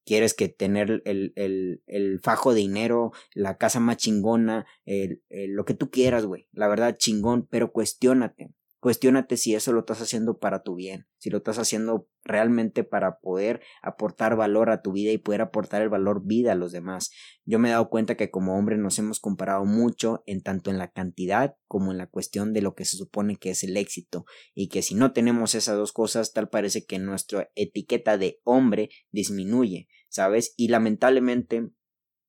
Quieres 0.05 0.35
que 0.35 0.49
tener 0.49 1.03
el, 1.05 1.33
el, 1.37 1.83
el 1.87 2.21
fajo 2.21 2.53
de 2.53 2.61
dinero, 2.61 3.13
la 3.35 3.57
casa 3.57 3.81
más 3.81 3.97
chingona, 3.97 4.67
el, 4.85 5.23
lo 5.31 5.65
que 5.65 5.75
tú 5.75 5.91
quieras, 5.91 6.27
güey, 6.27 6.49
la 6.53 6.69
verdad, 6.69 6.97
chingón, 6.97 7.47
pero 7.47 7.73
cuestiónate. 7.73 8.51
Cuestiónate 8.85 9.39
si 9.39 9.55
eso 9.55 9.73
lo 9.73 9.81
estás 9.81 10.03
haciendo 10.03 10.39
para 10.39 10.63
tu 10.63 10.75
bien, 10.75 11.07
si 11.17 11.31
lo 11.31 11.39
estás 11.39 11.59
haciendo 11.59 12.07
realmente 12.23 12.85
para 12.85 13.19
poder 13.19 13.63
aportar 13.81 14.37
valor 14.37 14.69
a 14.69 14.83
tu 14.83 14.93
vida 14.93 15.11
y 15.11 15.17
poder 15.17 15.41
aportar 15.41 15.81
el 15.81 15.89
valor 15.89 16.27
vida 16.27 16.53
a 16.53 16.55
los 16.55 16.71
demás. 16.71 17.11
Yo 17.47 17.59
me 17.59 17.71
he 17.71 17.73
dado 17.73 17.89
cuenta 17.89 18.15
que 18.15 18.31
como 18.31 18.59
hombre 18.59 18.77
nos 18.77 18.99
hemos 18.99 19.21
comparado 19.21 19.65
mucho 19.65 20.23
en 20.27 20.43
tanto 20.43 20.71
en 20.71 20.77
la 20.77 20.91
cantidad 20.91 21.57
como 21.67 21.93
en 21.93 21.97
la 21.97 22.09
cuestión 22.09 22.53
de 22.53 22.61
lo 22.61 22.75
que 22.75 22.85
se 22.85 22.99
supone 22.99 23.37
que 23.37 23.53
es 23.53 23.65
el 23.65 23.79
éxito 23.79 24.27
y 24.55 24.69
que 24.69 24.83
si 24.83 24.95
no 24.95 25.15
tenemos 25.15 25.55
esas 25.55 25.79
dos 25.79 25.95
cosas 25.95 26.35
tal 26.35 26.51
parece 26.51 26.85
que 26.85 26.99
nuestra 26.99 27.49
etiqueta 27.55 28.19
de 28.19 28.43
hombre 28.45 28.91
disminuye, 29.11 29.89
¿sabes? 30.11 30.53
Y 30.59 30.69
lamentablemente 30.69 31.71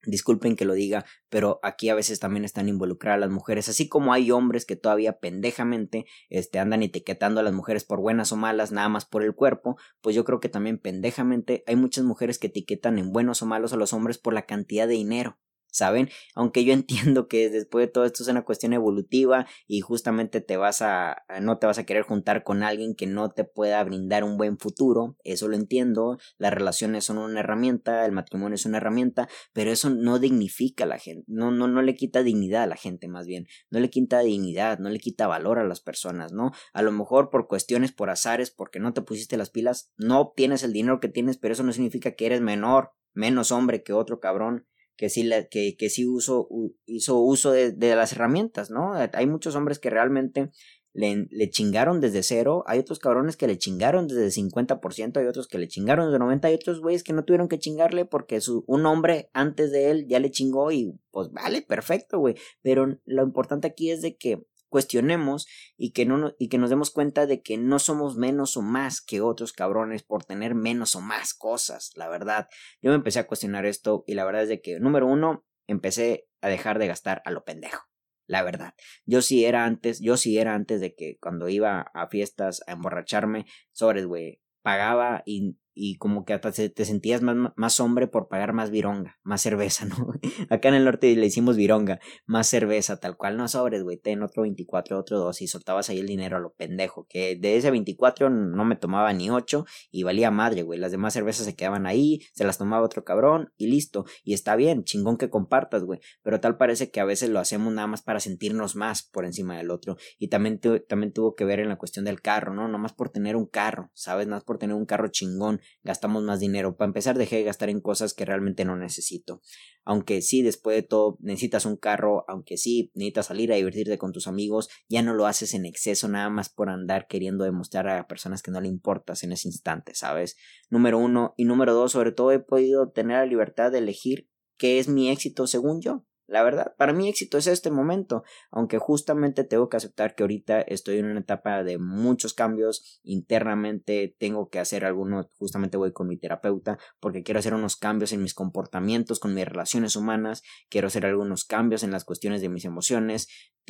Disculpen 0.05 0.55
que 0.55 0.65
lo 0.65 0.73
diga, 0.73 1.05
pero 1.29 1.59
aquí 1.63 1.89
a 1.89 1.95
veces 1.95 2.19
también 2.19 2.45
están 2.45 2.69
involucradas 2.69 3.19
las 3.19 3.29
mujeres, 3.29 3.69
así 3.69 3.87
como 3.89 4.13
hay 4.13 4.31
hombres 4.31 4.65
que 4.65 4.75
todavía 4.75 5.19
pendejamente 5.19 6.05
este, 6.29 6.59
andan 6.59 6.83
etiquetando 6.83 7.39
a 7.39 7.43
las 7.43 7.53
mujeres 7.53 7.83
por 7.83 7.99
buenas 7.99 8.31
o 8.31 8.37
malas, 8.37 8.71
nada 8.71 8.89
más 8.89 9.05
por 9.05 9.23
el 9.23 9.33
cuerpo, 9.33 9.77
pues 10.01 10.15
yo 10.15 10.23
creo 10.25 10.39
que 10.39 10.49
también 10.49 10.77
pendejamente 10.77 11.63
hay 11.67 11.75
muchas 11.75 12.03
mujeres 12.03 12.39
que 12.39 12.47
etiquetan 12.47 12.99
en 12.99 13.11
buenos 13.11 13.41
o 13.41 13.45
malos 13.45 13.73
a 13.73 13.77
los 13.77 13.93
hombres 13.93 14.17
por 14.17 14.33
la 14.33 14.45
cantidad 14.45 14.87
de 14.87 14.93
dinero. 14.93 15.37
¿Saben? 15.75 16.09
Aunque 16.33 16.63
yo 16.63 16.73
entiendo 17.13 17.27
que 17.27 17.49
después 17.49 17.85
de 17.85 17.91
todo 17.91 18.05
esto 18.05 18.23
es 18.23 18.29
una 18.29 18.45
cuestión 18.45 18.73
evolutiva 18.73 19.45
y 19.67 19.81
justamente 19.81 20.41
te 20.41 20.57
vas 20.57 20.81
a, 20.81 21.23
no 21.41 21.57
te 21.59 21.67
vas 21.67 21.77
a 21.77 21.85
querer 21.85 22.03
juntar 22.03 22.43
con 22.43 22.63
alguien 22.63 22.95
que 22.95 23.07
no 23.07 23.29
te 23.31 23.43
pueda 23.43 23.83
brindar 23.83 24.23
un 24.23 24.37
buen 24.37 24.57
futuro, 24.57 25.17
eso 25.23 25.47
lo 25.47 25.55
entiendo, 25.55 26.17
las 26.37 26.53
relaciones 26.53 27.05
son 27.05 27.17
una 27.17 27.41
herramienta, 27.41 28.05
el 28.05 28.11
matrimonio 28.11 28.55
es 28.55 28.65
una 28.65 28.77
herramienta, 28.77 29.27
pero 29.53 29.71
eso 29.71 29.89
no 29.89 30.19
dignifica 30.19 30.85
a 30.85 30.87
la 30.87 30.97
gente, 30.97 31.25
no, 31.27 31.51
no, 31.51 31.67
no 31.67 31.81
le 31.81 31.95
quita 31.95 32.23
dignidad 32.23 32.63
a 32.63 32.67
la 32.67 32.77
gente 32.77 33.07
más 33.07 33.27
bien, 33.27 33.47
no 33.69 33.79
le 33.79 33.89
quita 33.89 34.19
dignidad, 34.19 34.79
no 34.79 34.89
le 34.89 34.99
quita 34.99 35.27
valor 35.27 35.59
a 35.59 35.65
las 35.65 35.81
personas, 35.81 36.31
¿no? 36.31 36.51
A 36.73 36.81
lo 36.81 36.91
mejor 36.91 37.29
por 37.29 37.47
cuestiones, 37.47 37.91
por 37.91 38.09
azares, 38.09 38.51
porque 38.51 38.79
no 38.79 38.93
te 38.93 39.01
pusiste 39.01 39.37
las 39.37 39.49
pilas, 39.49 39.91
no 39.97 40.19
obtienes 40.19 40.63
el 40.63 40.73
dinero 40.73 40.99
que 40.99 41.09
tienes, 41.09 41.37
pero 41.37 41.53
eso 41.53 41.63
no 41.63 41.73
significa 41.73 42.13
que 42.13 42.25
eres 42.25 42.41
menor, 42.41 42.91
menos 43.13 43.51
hombre 43.51 43.83
que 43.83 43.93
otro 43.93 44.19
cabrón 44.19 44.67
que 44.97 45.09
sí, 45.09 45.29
que, 45.51 45.75
que 45.77 45.89
sí 45.89 46.05
uso, 46.05 46.47
hizo 46.85 47.19
uso 47.19 47.51
de, 47.51 47.71
de, 47.71 47.95
las 47.95 48.13
herramientas, 48.13 48.71
¿no? 48.71 48.93
Hay 48.93 49.27
muchos 49.27 49.55
hombres 49.55 49.79
que 49.79 49.89
realmente 49.89 50.51
le, 50.95 51.49
chingaron 51.49 51.99
desde 51.99 52.23
cero, 52.23 52.63
hay 52.67 52.79
otros 52.79 52.99
cabrones 52.99 53.35
que 53.35 53.47
le 53.47 53.57
chingaron 53.57 54.07
desde 54.07 54.25
el 54.25 54.31
50%, 54.31 55.17
hay 55.17 55.27
otros 55.27 55.47
que 55.47 55.57
le 55.57 55.67
chingaron 55.67 56.09
desde 56.09 56.23
90%, 56.23 56.45
hay 56.45 56.53
otros 56.53 56.79
güeyes 56.79 57.03
que 57.03 57.13
no 57.13 57.25
tuvieron 57.25 57.49
que 57.49 57.59
chingarle 57.59 58.05
porque 58.05 58.39
su, 58.39 58.63
un 58.67 58.85
hombre 58.85 59.29
antes 59.33 59.71
de 59.71 59.91
él 59.91 60.07
ya 60.07 60.19
le 60.19 60.31
chingó 60.31 60.71
y 60.71 60.97
pues 61.11 61.31
vale, 61.31 61.61
perfecto, 61.61 62.19
güey. 62.19 62.35
Pero 62.61 62.97
lo 63.03 63.23
importante 63.23 63.67
aquí 63.67 63.91
es 63.91 64.01
de 64.01 64.15
que 64.15 64.45
cuestionemos 64.75 65.47
y 65.77 65.93
que, 65.93 66.05
no, 66.05 66.35
y 66.37 66.49
que 66.49 66.57
nos 66.57 66.69
demos 66.69 66.91
cuenta 66.91 67.27
de 67.27 67.41
que 67.41 67.57
no 67.57 67.79
somos 67.79 68.17
menos 68.17 68.57
o 68.57 68.61
más 68.61 68.99
que 68.99 69.21
otros 69.21 69.53
cabrones 69.53 70.03
por 70.03 70.25
tener 70.25 70.53
menos 70.53 70.97
o 70.97 71.01
más 71.01 71.33
cosas, 71.33 71.91
la 71.95 72.09
verdad. 72.09 72.49
Yo 72.81 72.89
me 72.89 72.97
empecé 72.97 73.19
a 73.19 73.25
cuestionar 73.25 73.65
esto 73.65 74.03
y 74.05 74.15
la 74.15 74.25
verdad 74.25 74.43
es 74.43 74.49
de 74.49 74.59
que, 74.59 74.77
número 74.81 75.07
uno, 75.07 75.45
empecé 75.65 76.27
a 76.41 76.49
dejar 76.49 76.77
de 76.77 76.87
gastar 76.87 77.21
a 77.23 77.31
lo 77.31 77.45
pendejo. 77.45 77.85
La 78.27 78.43
verdad, 78.43 78.73
yo 79.05 79.21
sí 79.21 79.45
era 79.45 79.63
antes, 79.63 80.01
yo 80.01 80.17
sí 80.17 80.37
era 80.39 80.55
antes 80.55 80.81
de 80.81 80.93
que 80.93 81.17
cuando 81.21 81.47
iba 81.47 81.89
a 81.93 82.09
fiestas 82.09 82.61
a 82.67 82.73
emborracharme, 82.73 83.45
sobres, 83.71 84.05
güey, 84.05 84.41
pagaba 84.61 85.23
y 85.25 85.55
y 85.75 85.97
como 85.97 86.25
que 86.25 86.33
hasta 86.33 86.51
te 86.51 86.85
sentías 86.85 87.21
más, 87.21 87.35
más 87.55 87.79
hombre 87.79 88.07
por 88.07 88.27
pagar 88.27 88.53
más 88.53 88.71
vironga, 88.71 89.19
más 89.23 89.41
cerveza, 89.41 89.85
¿no? 89.85 90.13
Acá 90.49 90.69
en 90.69 90.75
el 90.75 90.85
norte 90.85 91.15
le 91.15 91.25
hicimos 91.25 91.57
vironga, 91.57 91.99
más 92.25 92.47
cerveza, 92.47 92.99
tal 92.99 93.17
cual, 93.17 93.37
no 93.37 93.47
sobres, 93.47 93.83
güey, 93.83 93.97
ten 93.97 94.23
otro 94.23 94.43
24, 94.43 94.97
otro 94.97 95.19
2 95.19 95.41
y 95.41 95.47
soltabas 95.47 95.89
ahí 95.89 95.99
el 95.99 96.07
dinero 96.07 96.37
a 96.37 96.39
lo 96.39 96.53
pendejo, 96.53 97.05
que 97.07 97.35
de 97.35 97.57
ese 97.57 97.69
24 97.69 98.29
no 98.29 98.65
me 98.65 98.75
tomaba 98.75 99.11
ni 99.13 99.29
8 99.29 99.65
y 99.91 100.03
valía 100.03 100.31
madre, 100.31 100.63
güey, 100.63 100.79
las 100.79 100.91
demás 100.91 101.13
cervezas 101.13 101.45
se 101.45 101.55
quedaban 101.55 101.85
ahí, 101.85 102.21
se 102.33 102.45
las 102.45 102.57
tomaba 102.57 102.85
otro 102.85 103.03
cabrón 103.03 103.51
y 103.57 103.67
listo, 103.67 104.05
y 104.23 104.33
está 104.33 104.55
bien, 104.55 104.83
chingón 104.83 105.17
que 105.17 105.29
compartas, 105.29 105.83
güey, 105.83 105.99
pero 106.23 106.39
tal 106.39 106.57
parece 106.57 106.89
que 106.89 106.99
a 107.01 107.05
veces 107.05 107.29
lo 107.29 107.39
hacemos 107.39 107.73
nada 107.73 107.87
más 107.87 108.01
para 108.01 108.19
sentirnos 108.19 108.75
más 108.75 109.03
por 109.03 109.25
encima 109.25 109.57
del 109.57 109.71
otro 109.71 109.97
y 110.17 110.29
también, 110.29 110.59
también 110.87 111.11
tuvo 111.13 111.35
que 111.35 111.45
ver 111.45 111.59
en 111.59 111.69
la 111.69 111.77
cuestión 111.77 112.05
del 112.05 112.21
carro, 112.21 112.53
¿no? 112.53 112.67
No 112.67 112.77
más 112.77 112.93
por 112.93 113.09
tener 113.09 113.35
un 113.35 113.45
carro, 113.45 113.89
¿sabes? 113.93 114.27
Nada 114.27 114.37
más 114.37 114.43
por 114.43 114.57
tener 114.57 114.75
un 114.75 114.85
carro 114.85 115.09
chingón, 115.09 115.59
gastamos 115.83 116.23
más 116.23 116.39
dinero. 116.39 116.75
Para 116.75 116.87
empezar, 116.87 117.17
dejé 117.17 117.37
de 117.37 117.43
gastar 117.43 117.69
en 117.69 117.81
cosas 117.81 118.13
que 118.13 118.25
realmente 118.25 118.65
no 118.65 118.75
necesito. 118.75 119.41
Aunque 119.83 120.21
sí, 120.21 120.41
después 120.41 120.75
de 120.75 120.83
todo, 120.83 121.17
necesitas 121.21 121.65
un 121.65 121.77
carro, 121.77 122.25
aunque 122.27 122.57
sí, 122.57 122.91
necesitas 122.95 123.27
salir 123.27 123.51
a 123.51 123.55
divertirte 123.55 123.97
con 123.97 124.11
tus 124.11 124.27
amigos, 124.27 124.69
ya 124.89 125.01
no 125.01 125.13
lo 125.13 125.27
haces 125.27 125.53
en 125.53 125.65
exceso 125.65 126.07
nada 126.07 126.29
más 126.29 126.49
por 126.49 126.69
andar 126.69 127.07
queriendo 127.07 127.43
demostrar 127.43 127.87
a 127.87 128.07
personas 128.07 128.41
que 128.41 128.51
no 128.51 128.61
le 128.61 128.67
importas 128.67 129.23
en 129.23 129.31
ese 129.31 129.47
instante, 129.47 129.95
¿sabes? 129.95 130.37
Número 130.69 130.97
uno. 130.97 131.33
Y 131.37 131.45
número 131.45 131.73
dos, 131.73 131.91
sobre 131.91 132.11
todo 132.11 132.31
he 132.31 132.39
podido 132.39 132.91
tener 132.91 133.17
la 133.17 133.25
libertad 133.25 133.71
de 133.71 133.79
elegir 133.79 134.29
qué 134.57 134.79
es 134.79 134.87
mi 134.87 135.09
éxito 135.09 135.47
según 135.47 135.81
yo. 135.81 136.05
La 136.27 136.41
verdad, 136.41 136.73
para 136.77 136.91
mí 136.91 137.07
éxito 137.07 137.37
es 137.37 137.45
este 137.45 137.69
momento, 137.69 138.23
aunque 138.49 138.79
justamente 138.79 139.43
tengo 139.43 139.69
que 139.69 139.77
aceptar 139.77 140.15
que 140.15 140.23
ahorita 140.23 140.61
estoy 140.61 140.97
en 140.97 141.05
una 141.05 141.19
etapa 141.19 141.63
de 141.63 141.77
muchos 141.77 142.33
cambios 142.33 142.99
internamente, 143.03 144.15
tengo 144.17 144.49
que 144.49 144.57
hacer 144.57 144.85
algunos, 144.85 145.27
justamente 145.37 145.77
voy 145.77 145.93
con 145.93 146.07
mi 146.07 146.17
terapeuta 146.17 146.79
porque 146.99 147.21
quiero 147.21 147.39
hacer 147.39 147.53
unos 147.53 147.75
cambios 147.75 148.11
en 148.11 148.23
mis 148.23 148.33
comportamientos, 148.33 149.19
con 149.19 149.35
mis 149.35 149.45
relaciones 149.45 149.95
humanas, 149.95 150.41
quiero 150.67 150.87
hacer 150.87 151.05
algunos 151.05 151.45
cambios 151.45 151.83
en 151.83 151.91
las 151.91 152.05
cuestiones 152.05 152.41
de 152.41 152.49
mis 152.49 152.65
emociones, 152.65 153.27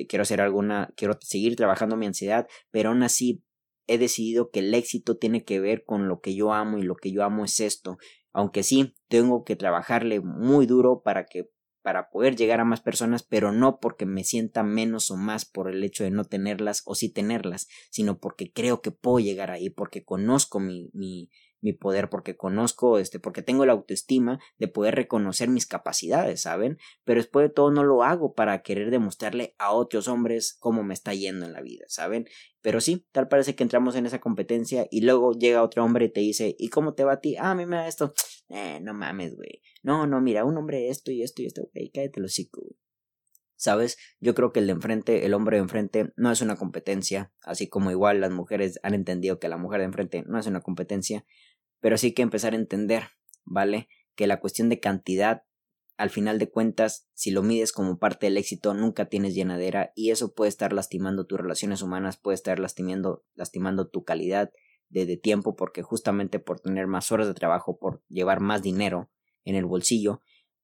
quiero 0.07 0.21
hacer 0.21 0.39
alguna, 0.39 0.93
quiero 0.95 1.17
seguir 1.19 1.57
trabajando 1.57 1.97
mi 1.97 2.05
ansiedad, 2.05 2.47
pero 2.71 2.89
aún 2.89 3.03
así 3.03 3.43
he 3.87 3.97
decidido 3.97 4.49
que 4.49 4.59
el 4.59 4.73
éxito 4.73 5.17
tiene 5.17 5.43
que 5.43 5.59
ver 5.59 5.83
con 5.83 6.07
lo 6.07 6.21
que 6.21 6.35
yo 6.35 6.53
amo 6.53 6.77
y 6.77 6.83
lo 6.83 6.95
que 6.95 7.11
yo 7.11 7.23
amo 7.23 7.43
es 7.43 7.59
esto, 7.59 7.97
aunque 8.31 8.63
sí 8.63 8.95
tengo 9.09 9.43
que 9.43 9.57
trabajarle 9.57 10.21
muy 10.21 10.65
duro 10.65 11.01
para 11.03 11.25
que 11.25 11.49
para 11.85 12.09
poder 12.09 12.35
llegar 12.35 12.59
a 12.61 12.65
más 12.65 12.81
personas, 12.81 13.21
pero 13.21 13.51
no 13.51 13.79
porque 13.79 14.07
me 14.07 14.23
sienta 14.23 14.63
menos 14.63 15.11
o 15.11 15.17
más 15.17 15.45
por 15.45 15.69
el 15.69 15.83
hecho 15.83 16.03
de 16.03 16.09
no 16.09 16.25
tenerlas 16.25 16.81
o 16.85 16.95
sí 16.95 17.09
tenerlas, 17.09 17.67
sino 17.91 18.17
porque 18.17 18.51
creo 18.51 18.81
que 18.81 18.89
puedo 18.89 19.19
llegar 19.19 19.51
ahí, 19.51 19.69
porque 19.69 20.03
conozco 20.03 20.59
mi, 20.59 20.89
mi, 20.93 21.29
mi 21.65 21.73
poder, 21.73 22.09
porque 22.09 22.37
conozco, 22.37 22.99
este, 22.99 23.19
porque 23.19 23.41
tengo 23.41 23.65
la 23.65 23.73
autoestima 23.73 24.39
de 24.57 24.67
poder 24.67 24.95
reconocer 24.95 25.49
mis 25.49 25.65
capacidades, 25.65 26.41
¿saben? 26.41 26.77
Pero 27.03 27.19
después 27.19 27.47
de 27.47 27.53
todo 27.53 27.71
no 27.71 27.83
lo 27.83 28.03
hago 28.03 28.33
para 28.33 28.61
querer 28.61 28.91
demostrarle 28.91 29.55
a 29.57 29.73
otros 29.73 30.07
hombres 30.07 30.55
cómo 30.59 30.83
me 30.83 30.93
está 30.93 31.13
yendo 31.13 31.45
en 31.45 31.53
la 31.53 31.61
vida, 31.61 31.85
¿saben? 31.87 32.27
Pero 32.61 32.81
sí, 32.81 33.05
tal 33.11 33.27
parece 33.27 33.55
que 33.55 33.63
entramos 33.63 33.95
en 33.95 34.05
esa 34.05 34.19
competencia 34.19 34.87
y 34.91 35.01
luego 35.01 35.33
llega 35.33 35.63
otro 35.63 35.83
hombre 35.83 36.05
y 36.05 36.09
te 36.09 36.21
dice, 36.21 36.55
¿y 36.57 36.69
cómo 36.69 36.93
te 36.93 37.03
va 37.03 37.13
a 37.13 37.19
ti? 37.19 37.35
Ah, 37.35 37.51
a 37.51 37.55
mí 37.55 37.65
me 37.65 37.77
da 37.77 37.87
esto. 37.87 38.13
Eh, 38.47 38.79
no 38.79 38.93
mames, 38.93 39.35
güey. 39.35 39.63
No, 39.81 40.05
no, 40.05 40.21
mira, 40.21 40.45
un 40.45 40.55
hombre 40.55 40.89
esto 40.89 41.11
y 41.11 41.23
esto 41.23 41.41
y 41.41 41.47
esto, 41.47 41.67
güey, 41.73 41.89
cállate 41.89 42.19
los 42.21 42.31
hocico. 42.31 42.61
¿Sabes? 43.55 43.97
Yo 44.19 44.35
creo 44.35 44.51
que 44.51 44.59
el 44.59 44.67
de 44.67 44.73
enfrente, 44.73 45.25
el 45.25 45.33
hombre 45.33 45.57
de 45.57 45.63
enfrente, 45.63 46.13
no 46.17 46.31
es 46.31 46.41
una 46.41 46.55
competencia, 46.55 47.33
así 47.41 47.67
como 47.69 47.89
igual 47.89 48.19
las 48.21 48.31
mujeres 48.31 48.79
han 48.83 48.93
entendido 48.93 49.39
que 49.39 49.47
la 49.47 49.57
mujer 49.57 49.79
de 49.79 49.85
enfrente 49.85 50.23
no 50.27 50.37
es 50.37 50.45
una 50.45 50.61
competencia, 50.61 51.25
pero 51.85 51.99
sí 51.99 52.15
que 52.15 52.23
empezar 52.23 52.53
a 52.53 52.55
entender, 52.55 53.09
¿vale? 53.43 53.89
Que 54.15 54.25
la 54.25 54.39
cuestión 54.39 54.69
de 54.69 54.79
cantidad, 54.79 55.43
al 55.97 56.09
final 56.09 56.39
de 56.39 56.49
cuentas, 56.49 57.07
si 57.13 57.29
lo 57.29 57.43
mides 57.43 57.71
como 57.71 57.99
parte 57.99 58.25
del 58.25 58.39
éxito, 58.39 58.73
nunca 58.73 59.07
tienes 59.07 59.35
llenadera 59.35 59.91
y 59.93 60.09
eso 60.09 60.33
puede 60.33 60.49
estar 60.49 60.73
lastimando 60.73 61.27
tus 61.27 61.39
relaciones 61.39 61.83
humanas, 61.83 62.17
puede 62.17 62.33
estar 62.33 62.57
lastimando, 62.57 63.23
lastimando 63.35 63.87
tu 63.87 64.03
calidad 64.03 64.51
de, 64.89 65.05
de 65.05 65.15
tiempo 65.17 65.55
porque 65.55 65.83
justamente 65.83 66.39
por 66.39 66.59
tener 66.59 66.87
más 66.87 67.11
horas 67.11 67.27
de 67.27 67.35
trabajo, 67.35 67.77
por 67.77 68.03
llevar 68.09 68.39
más 68.39 68.63
dinero 68.63 69.11
en 69.43 69.53
el 69.53 69.65
bolsillo, 69.65 70.21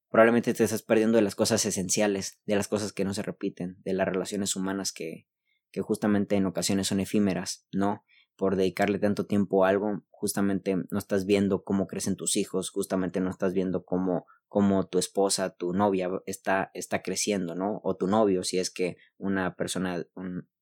probablemente 0.09 0.55
te 0.55 0.63
estás 0.63 0.81
perdiendo 0.81 1.17
de 1.17 1.21
las 1.21 1.35
cosas 1.35 1.63
esenciales, 1.67 2.41
de 2.47 2.55
las 2.55 2.67
cosas 2.67 2.93
que 2.93 3.05
no 3.05 3.13
se 3.13 3.21
repiten, 3.21 3.77
de 3.83 3.93
las 3.93 4.07
relaciones 4.07 4.55
humanas 4.55 4.91
que, 4.91 5.27
que 5.69 5.81
justamente 5.81 6.35
en 6.35 6.47
ocasiones 6.47 6.87
son 6.87 6.99
efímeras, 6.99 7.67
¿no? 7.71 8.03
por 8.41 8.55
dedicarle 8.55 8.97
tanto 8.97 9.27
tiempo 9.27 9.65
a 9.65 9.69
algo, 9.69 10.01
justamente 10.21 10.75
no 10.91 10.99
estás 10.99 11.25
viendo 11.25 11.63
cómo 11.63 11.87
crecen 11.87 12.15
tus 12.15 12.37
hijos, 12.37 12.69
justamente 12.69 13.19
no 13.21 13.31
estás 13.31 13.53
viendo 13.55 13.83
cómo, 13.83 14.27
cómo 14.47 14.85
tu 14.87 14.99
esposa, 14.99 15.55
tu 15.55 15.73
novia 15.73 16.11
está, 16.27 16.69
está 16.75 17.01
creciendo, 17.01 17.55
¿no? 17.55 17.81
O 17.83 17.95
tu 17.95 18.05
novio, 18.05 18.43
si 18.43 18.59
es 18.59 18.69
que 18.69 18.97
una 19.17 19.55
persona, 19.55 20.05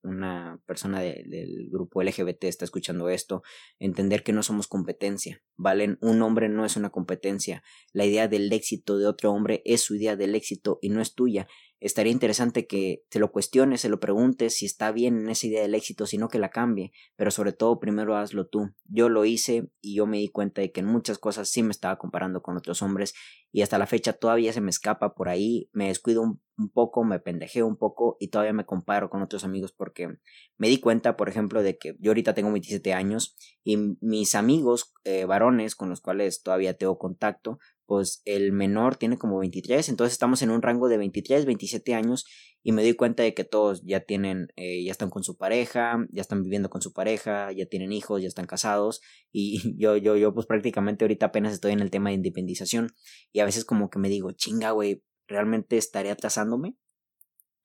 una 0.02 0.62
persona 0.66 1.02
del 1.02 1.68
grupo 1.70 2.02
LGBT 2.02 2.46
está 2.46 2.64
escuchando 2.64 3.10
esto, 3.10 3.44
entender 3.80 4.24
que 4.24 4.32
no 4.32 4.44
somos 4.44 4.68
competencia, 4.68 5.44
¿vale? 5.58 5.98
Un 6.00 6.22
hombre 6.22 6.48
no 6.48 6.64
es 6.64 6.78
una 6.78 6.90
competencia. 6.90 7.62
La 7.92 8.06
idea 8.06 8.30
del 8.30 8.54
éxito 8.54 8.98
de 8.98 9.08
otro 9.08 9.34
hombre 9.34 9.62
es 9.66 9.82
su 9.82 9.96
idea 9.96 10.16
del 10.16 10.36
éxito 10.36 10.80
y 10.82 10.88
no 10.88 11.02
es 11.02 11.16
tuya 11.16 11.48
estaría 11.80 12.12
interesante 12.12 12.68
que 12.68 13.04
te 13.10 13.20
lo 13.20 13.32
cuestiones, 13.32 13.82
se 13.82 13.90
lo 13.90 14.00
preguntes 14.00 14.58
si 14.58 14.66
está 14.66 14.92
bien 14.92 15.18
en 15.18 15.30
esa 15.30 15.48
idea 15.48 15.62
del 15.62 15.76
éxito, 15.76 16.06
sino 16.06 16.28
que 16.28 16.40
la 16.40 16.50
cambie, 16.50 16.92
pero 17.16 17.32
sobre 17.32 17.54
todo 17.54 17.80
primero 17.80 18.16
hazlo 18.18 18.48
tú. 18.48 18.74
Yo 18.86 19.10
lo 19.10 19.26
hice 19.26 19.49
y 19.50 19.96
yo 19.96 20.06
me 20.06 20.18
di 20.18 20.30
cuenta 20.30 20.62
de 20.62 20.72
que 20.72 20.80
en 20.80 20.86
muchas 20.86 21.18
cosas 21.18 21.50
sí 21.50 21.64
me 21.64 21.72
estaba 21.72 21.98
comparando 21.98 22.42
con 22.42 22.58
otros 22.58 22.82
hombres 22.82 23.14
y 23.52 23.62
hasta 23.62 23.78
la 23.78 23.88
fecha 23.88 24.14
todavía 24.14 24.54
se 24.54 24.62
me 24.62 24.70
escapa 24.70 25.16
por 25.16 25.30
ahí, 25.30 25.70
me 25.74 25.88
descuido 25.88 26.22
un, 26.22 26.40
poco, 26.74 27.04
me 27.04 27.20
pendejeo 27.20 27.66
un 27.66 27.78
poco 27.78 28.18
y 28.20 28.28
todavía 28.28 28.54
me 28.54 28.66
comparo 28.66 29.10
con 29.10 29.22
otros 29.22 29.44
amigos 29.44 29.72
porque 29.72 30.18
me 30.58 30.68
di 30.68 30.80
cuenta, 30.80 31.16
por 31.16 31.30
ejemplo, 31.30 31.64
de 31.64 31.78
que 31.78 31.96
yo 32.00 32.12
ahorita 32.12 32.34
tengo 32.34 32.52
27 32.52 32.94
años 32.94 33.36
y 33.64 33.78
mis 34.02 34.36
amigos 34.36 34.94
eh, 35.04 35.26
varones 35.26 35.76
con 35.76 35.90
los 35.90 36.02
cuales 36.02 36.44
todavía 36.44 36.78
tengo 36.78 36.98
contacto, 36.98 37.60
pues 37.90 38.22
el 38.26 38.52
menor 38.52 38.98
tiene 38.98 39.18
como 39.18 39.40
23, 39.40 39.90
entonces 39.90 40.14
estamos 40.14 40.44
en 40.44 40.52
un 40.52 40.62
rango 40.62 40.90
de 40.90 41.00
23, 41.00 41.48
27 41.48 41.96
años 41.96 42.24
y 42.62 42.72
me 42.72 42.84
doy 42.84 42.94
cuenta 42.94 43.24
de 43.24 43.34
que 43.34 43.44
todos 43.44 43.82
ya 43.84 44.02
tienen, 44.02 44.50
eh, 44.58 44.84
ya 44.84 44.92
están 44.92 45.10
con 45.10 45.24
su 45.24 45.38
pareja, 45.38 46.06
ya 46.12 46.22
están 46.22 46.44
viviendo 46.44 46.70
con 46.70 46.84
su 46.84 46.94
pareja, 46.94 47.52
ya 47.52 47.66
tienen 47.66 47.92
hijos, 47.92 48.22
ya 48.22 48.28
están 48.28 48.46
casados 48.46 49.02
y 49.32 49.60
yo, 49.80 49.98
yo, 49.98 50.16
yo 50.18 50.36
pues 50.36 50.46
prácticamente 50.46 51.04
ahorita 51.04 51.26
apenas 51.26 51.52
estoy 51.52 51.72
en 51.72 51.80
el 51.80 51.90
tema 51.90 52.10
de 52.10 52.18
independización 52.18 52.92
y 53.32 53.40
a 53.40 53.46
veces 53.46 53.66
como 53.66 53.90
que 53.90 53.98
me 53.98 54.08
digo, 54.08 54.34
chinga, 54.34 54.70
güey, 54.70 55.04
¿realmente 55.28 55.76
estaré 55.78 56.12
atrasándome? 56.12 56.76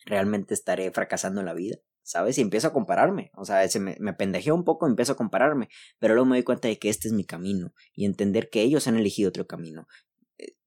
¿Realmente 0.07 0.55
estaré 0.55 0.91
fracasando 0.91 1.41
en 1.41 1.47
la 1.47 1.55
vida? 1.55 1.77
¿sabes? 2.05 2.37
Y 2.39 2.43
empiezo 2.43 2.69
a 2.69 2.73
compararme, 2.73 3.31
o 3.35 3.45
sea, 3.45 3.67
se 3.67 3.81
me, 3.81 3.97
me 3.99 4.13
pendejeo 4.13 4.55
un 4.55 4.65
poco, 4.65 4.87
empiezo 4.87 5.13
a 5.13 5.17
compararme, 5.17 5.71
pero 5.99 6.15
luego 6.15 6.29
me 6.29 6.37
doy 6.37 6.45
cuenta 6.45 6.69
de 6.69 6.79
que 6.79 6.91
este 6.91 7.09
es 7.09 7.15
mi 7.15 7.25
camino 7.25 7.75
y 7.95 8.05
entender 8.05 8.51
que 8.51 8.61
ellos 8.61 8.87
han 8.87 8.97
elegido 8.97 9.31
otro 9.31 9.47
camino 9.47 9.87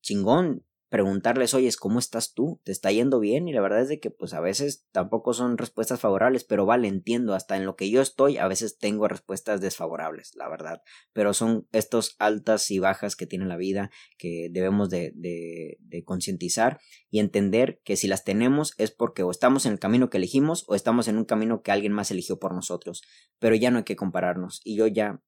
chingón 0.02 0.68
preguntarles, 0.90 1.54
oye, 1.54 1.70
¿cómo 1.78 2.00
estás 2.00 2.34
tú? 2.34 2.62
¿Te 2.64 2.72
está 2.72 2.92
yendo 2.92 3.20
bien? 3.20 3.48
Y 3.48 3.54
la 3.54 3.62
verdad 3.62 3.82
es 3.82 3.90
de 3.90 4.00
que 4.00 4.10
pues 4.10 4.34
a 4.34 4.40
veces 4.40 4.86
tampoco 4.92 5.34
son 5.34 5.58
respuestas 5.58 6.00
favorables, 6.00 6.46
pero 6.46 6.66
vale, 6.66 6.88
entiendo, 6.88 7.34
hasta 7.34 7.58
en 7.58 7.66
lo 7.66 7.76
que 7.76 7.90
yo 7.90 8.02
estoy 8.02 8.38
a 8.38 8.48
veces 8.48 8.78
tengo 8.78 9.08
respuestas 9.08 9.60
desfavorables, 9.60 10.32
la 10.36 10.48
verdad, 10.48 10.82
pero 11.12 11.34
son 11.34 11.68
estos 11.74 12.16
altas 12.20 12.72
y 12.72 12.80
bajas 12.80 13.16
que 13.16 13.28
tiene 13.28 13.46
la 13.46 13.58
vida 13.58 13.92
que 14.18 14.48
debemos 14.50 14.90
de, 14.90 15.12
de, 15.16 15.78
de 15.82 16.04
concientizar 16.04 16.80
y 17.10 17.20
entender 17.20 17.82
que 17.84 17.98
si 17.98 18.08
las 18.08 18.24
tenemos 18.24 18.74
es 18.78 18.92
porque 18.92 19.24
o 19.24 19.32
estamos 19.32 19.66
en 19.66 19.74
el 19.74 19.80
camino 19.80 20.10
que 20.10 20.18
elegimos 20.18 20.64
o 20.68 20.76
estamos 20.76 21.08
en 21.10 21.18
un 21.18 21.26
camino 21.26 21.62
que 21.62 21.72
alguien 21.72 21.92
más 21.92 22.12
eligió 22.12 22.40
por 22.40 22.54
nosotros, 22.54 23.04
pero 23.40 23.56
ya 23.56 23.72
no 23.72 23.80
hay 23.80 23.84
que 23.84 23.98
compararnos 23.98 24.62
y 24.64 24.78
yo 24.78 24.88
ya 24.88 25.22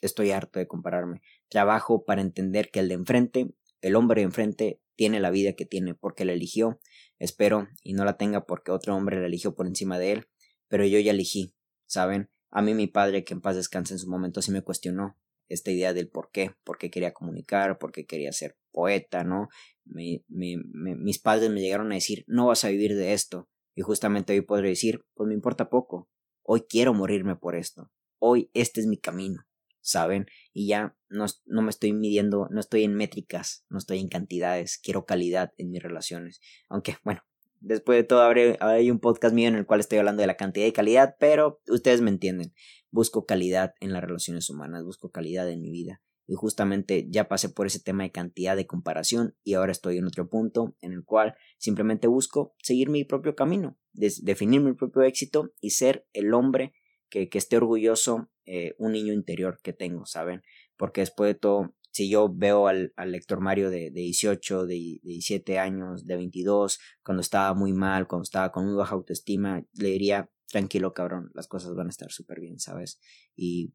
estoy 0.00 0.32
harto 0.32 0.58
de 0.58 0.66
compararme. 0.66 1.22
Trabajo 1.48 2.04
para 2.04 2.20
entender 2.20 2.70
que 2.70 2.80
el 2.80 2.88
de 2.88 2.94
enfrente 2.94 3.54
el 3.82 3.96
hombre 3.96 4.22
enfrente 4.22 4.80
tiene 4.96 5.20
la 5.20 5.30
vida 5.30 5.52
que 5.52 5.66
tiene 5.66 5.94
porque 5.94 6.24
la 6.24 6.32
eligió. 6.32 6.80
Espero 7.18 7.68
y 7.82 7.92
no 7.92 8.04
la 8.04 8.16
tenga 8.16 8.46
porque 8.46 8.70
otro 8.70 8.96
hombre 8.96 9.20
la 9.20 9.26
eligió 9.26 9.54
por 9.54 9.66
encima 9.66 9.98
de 9.98 10.12
él. 10.12 10.28
Pero 10.68 10.86
yo 10.86 10.98
ya 10.98 11.10
elegí, 11.10 11.54
¿saben? 11.86 12.30
A 12.50 12.62
mí 12.62 12.74
mi 12.74 12.86
padre, 12.86 13.24
que 13.24 13.34
en 13.34 13.40
paz 13.40 13.56
descanse 13.56 13.94
en 13.94 13.98
su 13.98 14.08
momento, 14.08 14.40
sí 14.40 14.50
me 14.50 14.62
cuestionó 14.62 15.18
esta 15.48 15.70
idea 15.70 15.92
del 15.92 16.08
por 16.08 16.30
qué, 16.30 16.52
por 16.64 16.78
qué 16.78 16.90
quería 16.90 17.12
comunicar, 17.12 17.78
por 17.78 17.92
qué 17.92 18.06
quería 18.06 18.32
ser 18.32 18.56
poeta, 18.70 19.24
¿no? 19.24 19.48
mis 19.84 21.18
padres 21.18 21.50
me 21.50 21.60
llegaron 21.60 21.90
a 21.90 21.96
decir, 21.96 22.24
no 22.26 22.46
vas 22.46 22.64
a 22.64 22.68
vivir 22.68 22.94
de 22.94 23.12
esto. 23.12 23.48
Y 23.74 23.82
justamente 23.82 24.32
hoy 24.32 24.42
podré 24.42 24.68
decir, 24.68 25.04
pues 25.14 25.26
me 25.28 25.34
importa 25.34 25.68
poco. 25.68 26.08
Hoy 26.42 26.62
quiero 26.68 26.94
morirme 26.94 27.36
por 27.36 27.56
esto. 27.56 27.90
Hoy 28.18 28.50
este 28.54 28.80
es 28.80 28.86
mi 28.86 28.98
camino. 28.98 29.44
¿Saben? 29.82 30.26
Y 30.54 30.68
ya 30.68 30.96
no, 31.10 31.26
no, 31.44 31.62
me 31.62 31.70
estoy 31.70 31.92
midiendo, 31.92 32.48
no 32.50 32.60
estoy 32.60 32.84
en 32.84 32.94
métricas, 32.94 33.66
no 33.68 33.78
estoy 33.78 33.98
en 33.98 34.08
cantidades, 34.08 34.78
quiero 34.78 35.04
calidad 35.04 35.52
en 35.58 35.70
mis 35.70 35.82
relaciones. 35.82 36.40
Aunque, 36.68 36.96
bueno, 37.04 37.20
después 37.60 37.98
de 37.98 38.04
todo 38.04 38.22
hay 38.60 38.90
un 38.90 39.00
podcast 39.00 39.34
mío 39.34 39.48
en 39.48 39.56
el 39.56 39.66
cual 39.66 39.80
estoy 39.80 39.98
hablando 39.98 40.22
de 40.22 40.28
la 40.28 40.36
cantidad 40.36 40.66
y 40.66 40.72
calidad, 40.72 41.16
pero 41.18 41.60
ustedes 41.68 42.00
me 42.00 42.10
entienden. 42.10 42.54
Busco 42.90 43.26
calidad 43.26 43.74
en 43.80 43.92
las 43.92 44.02
relaciones 44.02 44.48
humanas, 44.48 44.84
busco 44.84 45.10
calidad 45.10 45.50
en 45.50 45.60
mi 45.60 45.70
vida. 45.70 46.00
y 46.24 46.34
justamente 46.34 47.08
ya 47.10 47.26
pasé 47.28 47.48
por 47.48 47.66
ese 47.66 47.80
tema 47.80 48.04
de 48.04 48.12
cantidad 48.12 48.56
de 48.56 48.66
comparación 48.66 49.34
y 49.42 49.54
ahora 49.54 49.72
estoy 49.72 49.98
en 49.98 50.06
otro 50.06 50.30
punto 50.30 50.76
en 50.80 50.92
el 50.92 51.04
cual 51.04 51.34
simplemente 51.58 52.06
busco 52.06 52.54
seguir 52.62 52.90
mi 52.90 53.04
propio 53.04 53.34
camino, 53.34 53.76
definir 53.92 54.60
mi 54.60 54.72
propio 54.72 55.02
éxito 55.02 55.52
y 55.60 55.70
ser 55.70 56.06
el 56.12 56.32
hombre 56.32 56.74
que, 57.12 57.28
esté 57.38 57.56
orgulloso, 57.56 58.30
eh, 58.46 58.74
un 58.78 58.92
niño 58.92 59.12
interior 59.12 59.58
que 59.62 59.72
tengo, 59.72 60.06
¿saben? 60.06 60.42
Porque 60.76 61.02
después 61.02 61.28
de 61.28 61.38
todo, 61.38 61.74
si 61.90 62.10
yo 62.10 62.28
veo 62.32 62.68
al, 62.68 62.92
al 62.96 63.12
lector 63.12 63.40
Mario 63.40 63.70
de, 63.70 63.90
de 63.90 64.00
18, 64.00 64.66
de, 64.66 64.74
de, 64.74 65.00
17 65.02 65.58
años, 65.58 66.06
de 66.06 66.16
22, 66.16 66.80
cuando 67.04 67.20
estaba 67.20 67.54
muy 67.54 67.72
mal, 67.72 68.08
cuando 68.08 68.24
estaba 68.24 68.50
con 68.50 68.66
muy 68.66 68.74
baja 68.74 68.94
autoestima, 68.94 69.64
le 69.74 69.88
diría, 69.90 70.30
tranquilo 70.48 70.92
cabrón, 70.92 71.30
las 71.34 71.48
cosas 71.48 71.74
van 71.74 71.86
a 71.86 71.90
estar 71.90 72.10
súper 72.10 72.40
bien, 72.40 72.58
¿sabes? 72.58 72.98
Y 73.36 73.74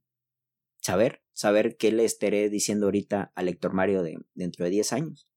saber, 0.82 1.23
saber 1.34 1.77
qué 1.77 1.91
le 1.91 2.06
estaré 2.06 2.49
diciendo 2.49 2.88
ahorita 2.88 3.32
al 3.36 3.45
lector 3.45 3.73
Mario 3.73 4.03
de 4.03 4.19
dentro 4.34 4.65
de 4.65 4.71
10 4.71 4.93
años. 4.93 5.30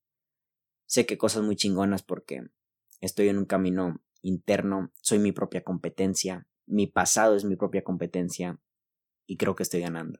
Sé 0.86 1.06
que 1.06 1.18
cosas 1.18 1.42
muy 1.42 1.56
chingonas 1.56 2.02
porque 2.02 2.42
estoy 3.00 3.28
en 3.28 3.38
un 3.38 3.46
camino 3.46 4.02
interno, 4.22 4.92
soy 5.00 5.18
mi 5.18 5.32
propia 5.32 5.62
competencia, 5.62 6.46
mi 6.66 6.86
pasado 6.86 7.36
es 7.36 7.44
mi 7.44 7.56
propia 7.56 7.82
competencia 7.82 8.60
y 9.30 9.36
creo 9.36 9.54
que 9.54 9.62
estoy 9.62 9.80
ganando. 9.80 10.18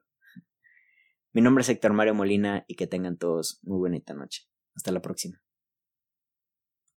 Mi 1.33 1.42
nombre 1.42 1.62
es 1.62 1.68
Héctor 1.68 1.92
Mario 1.92 2.14
Molina 2.14 2.64
y 2.68 2.77
que 2.77 2.87
tengan 2.87 3.18
todos 3.18 3.59
muy 3.64 3.79
bonita 3.79 4.14
noche. 4.14 4.44
Hasta 4.77 4.92
la 4.92 5.03
próxima. 5.03 5.42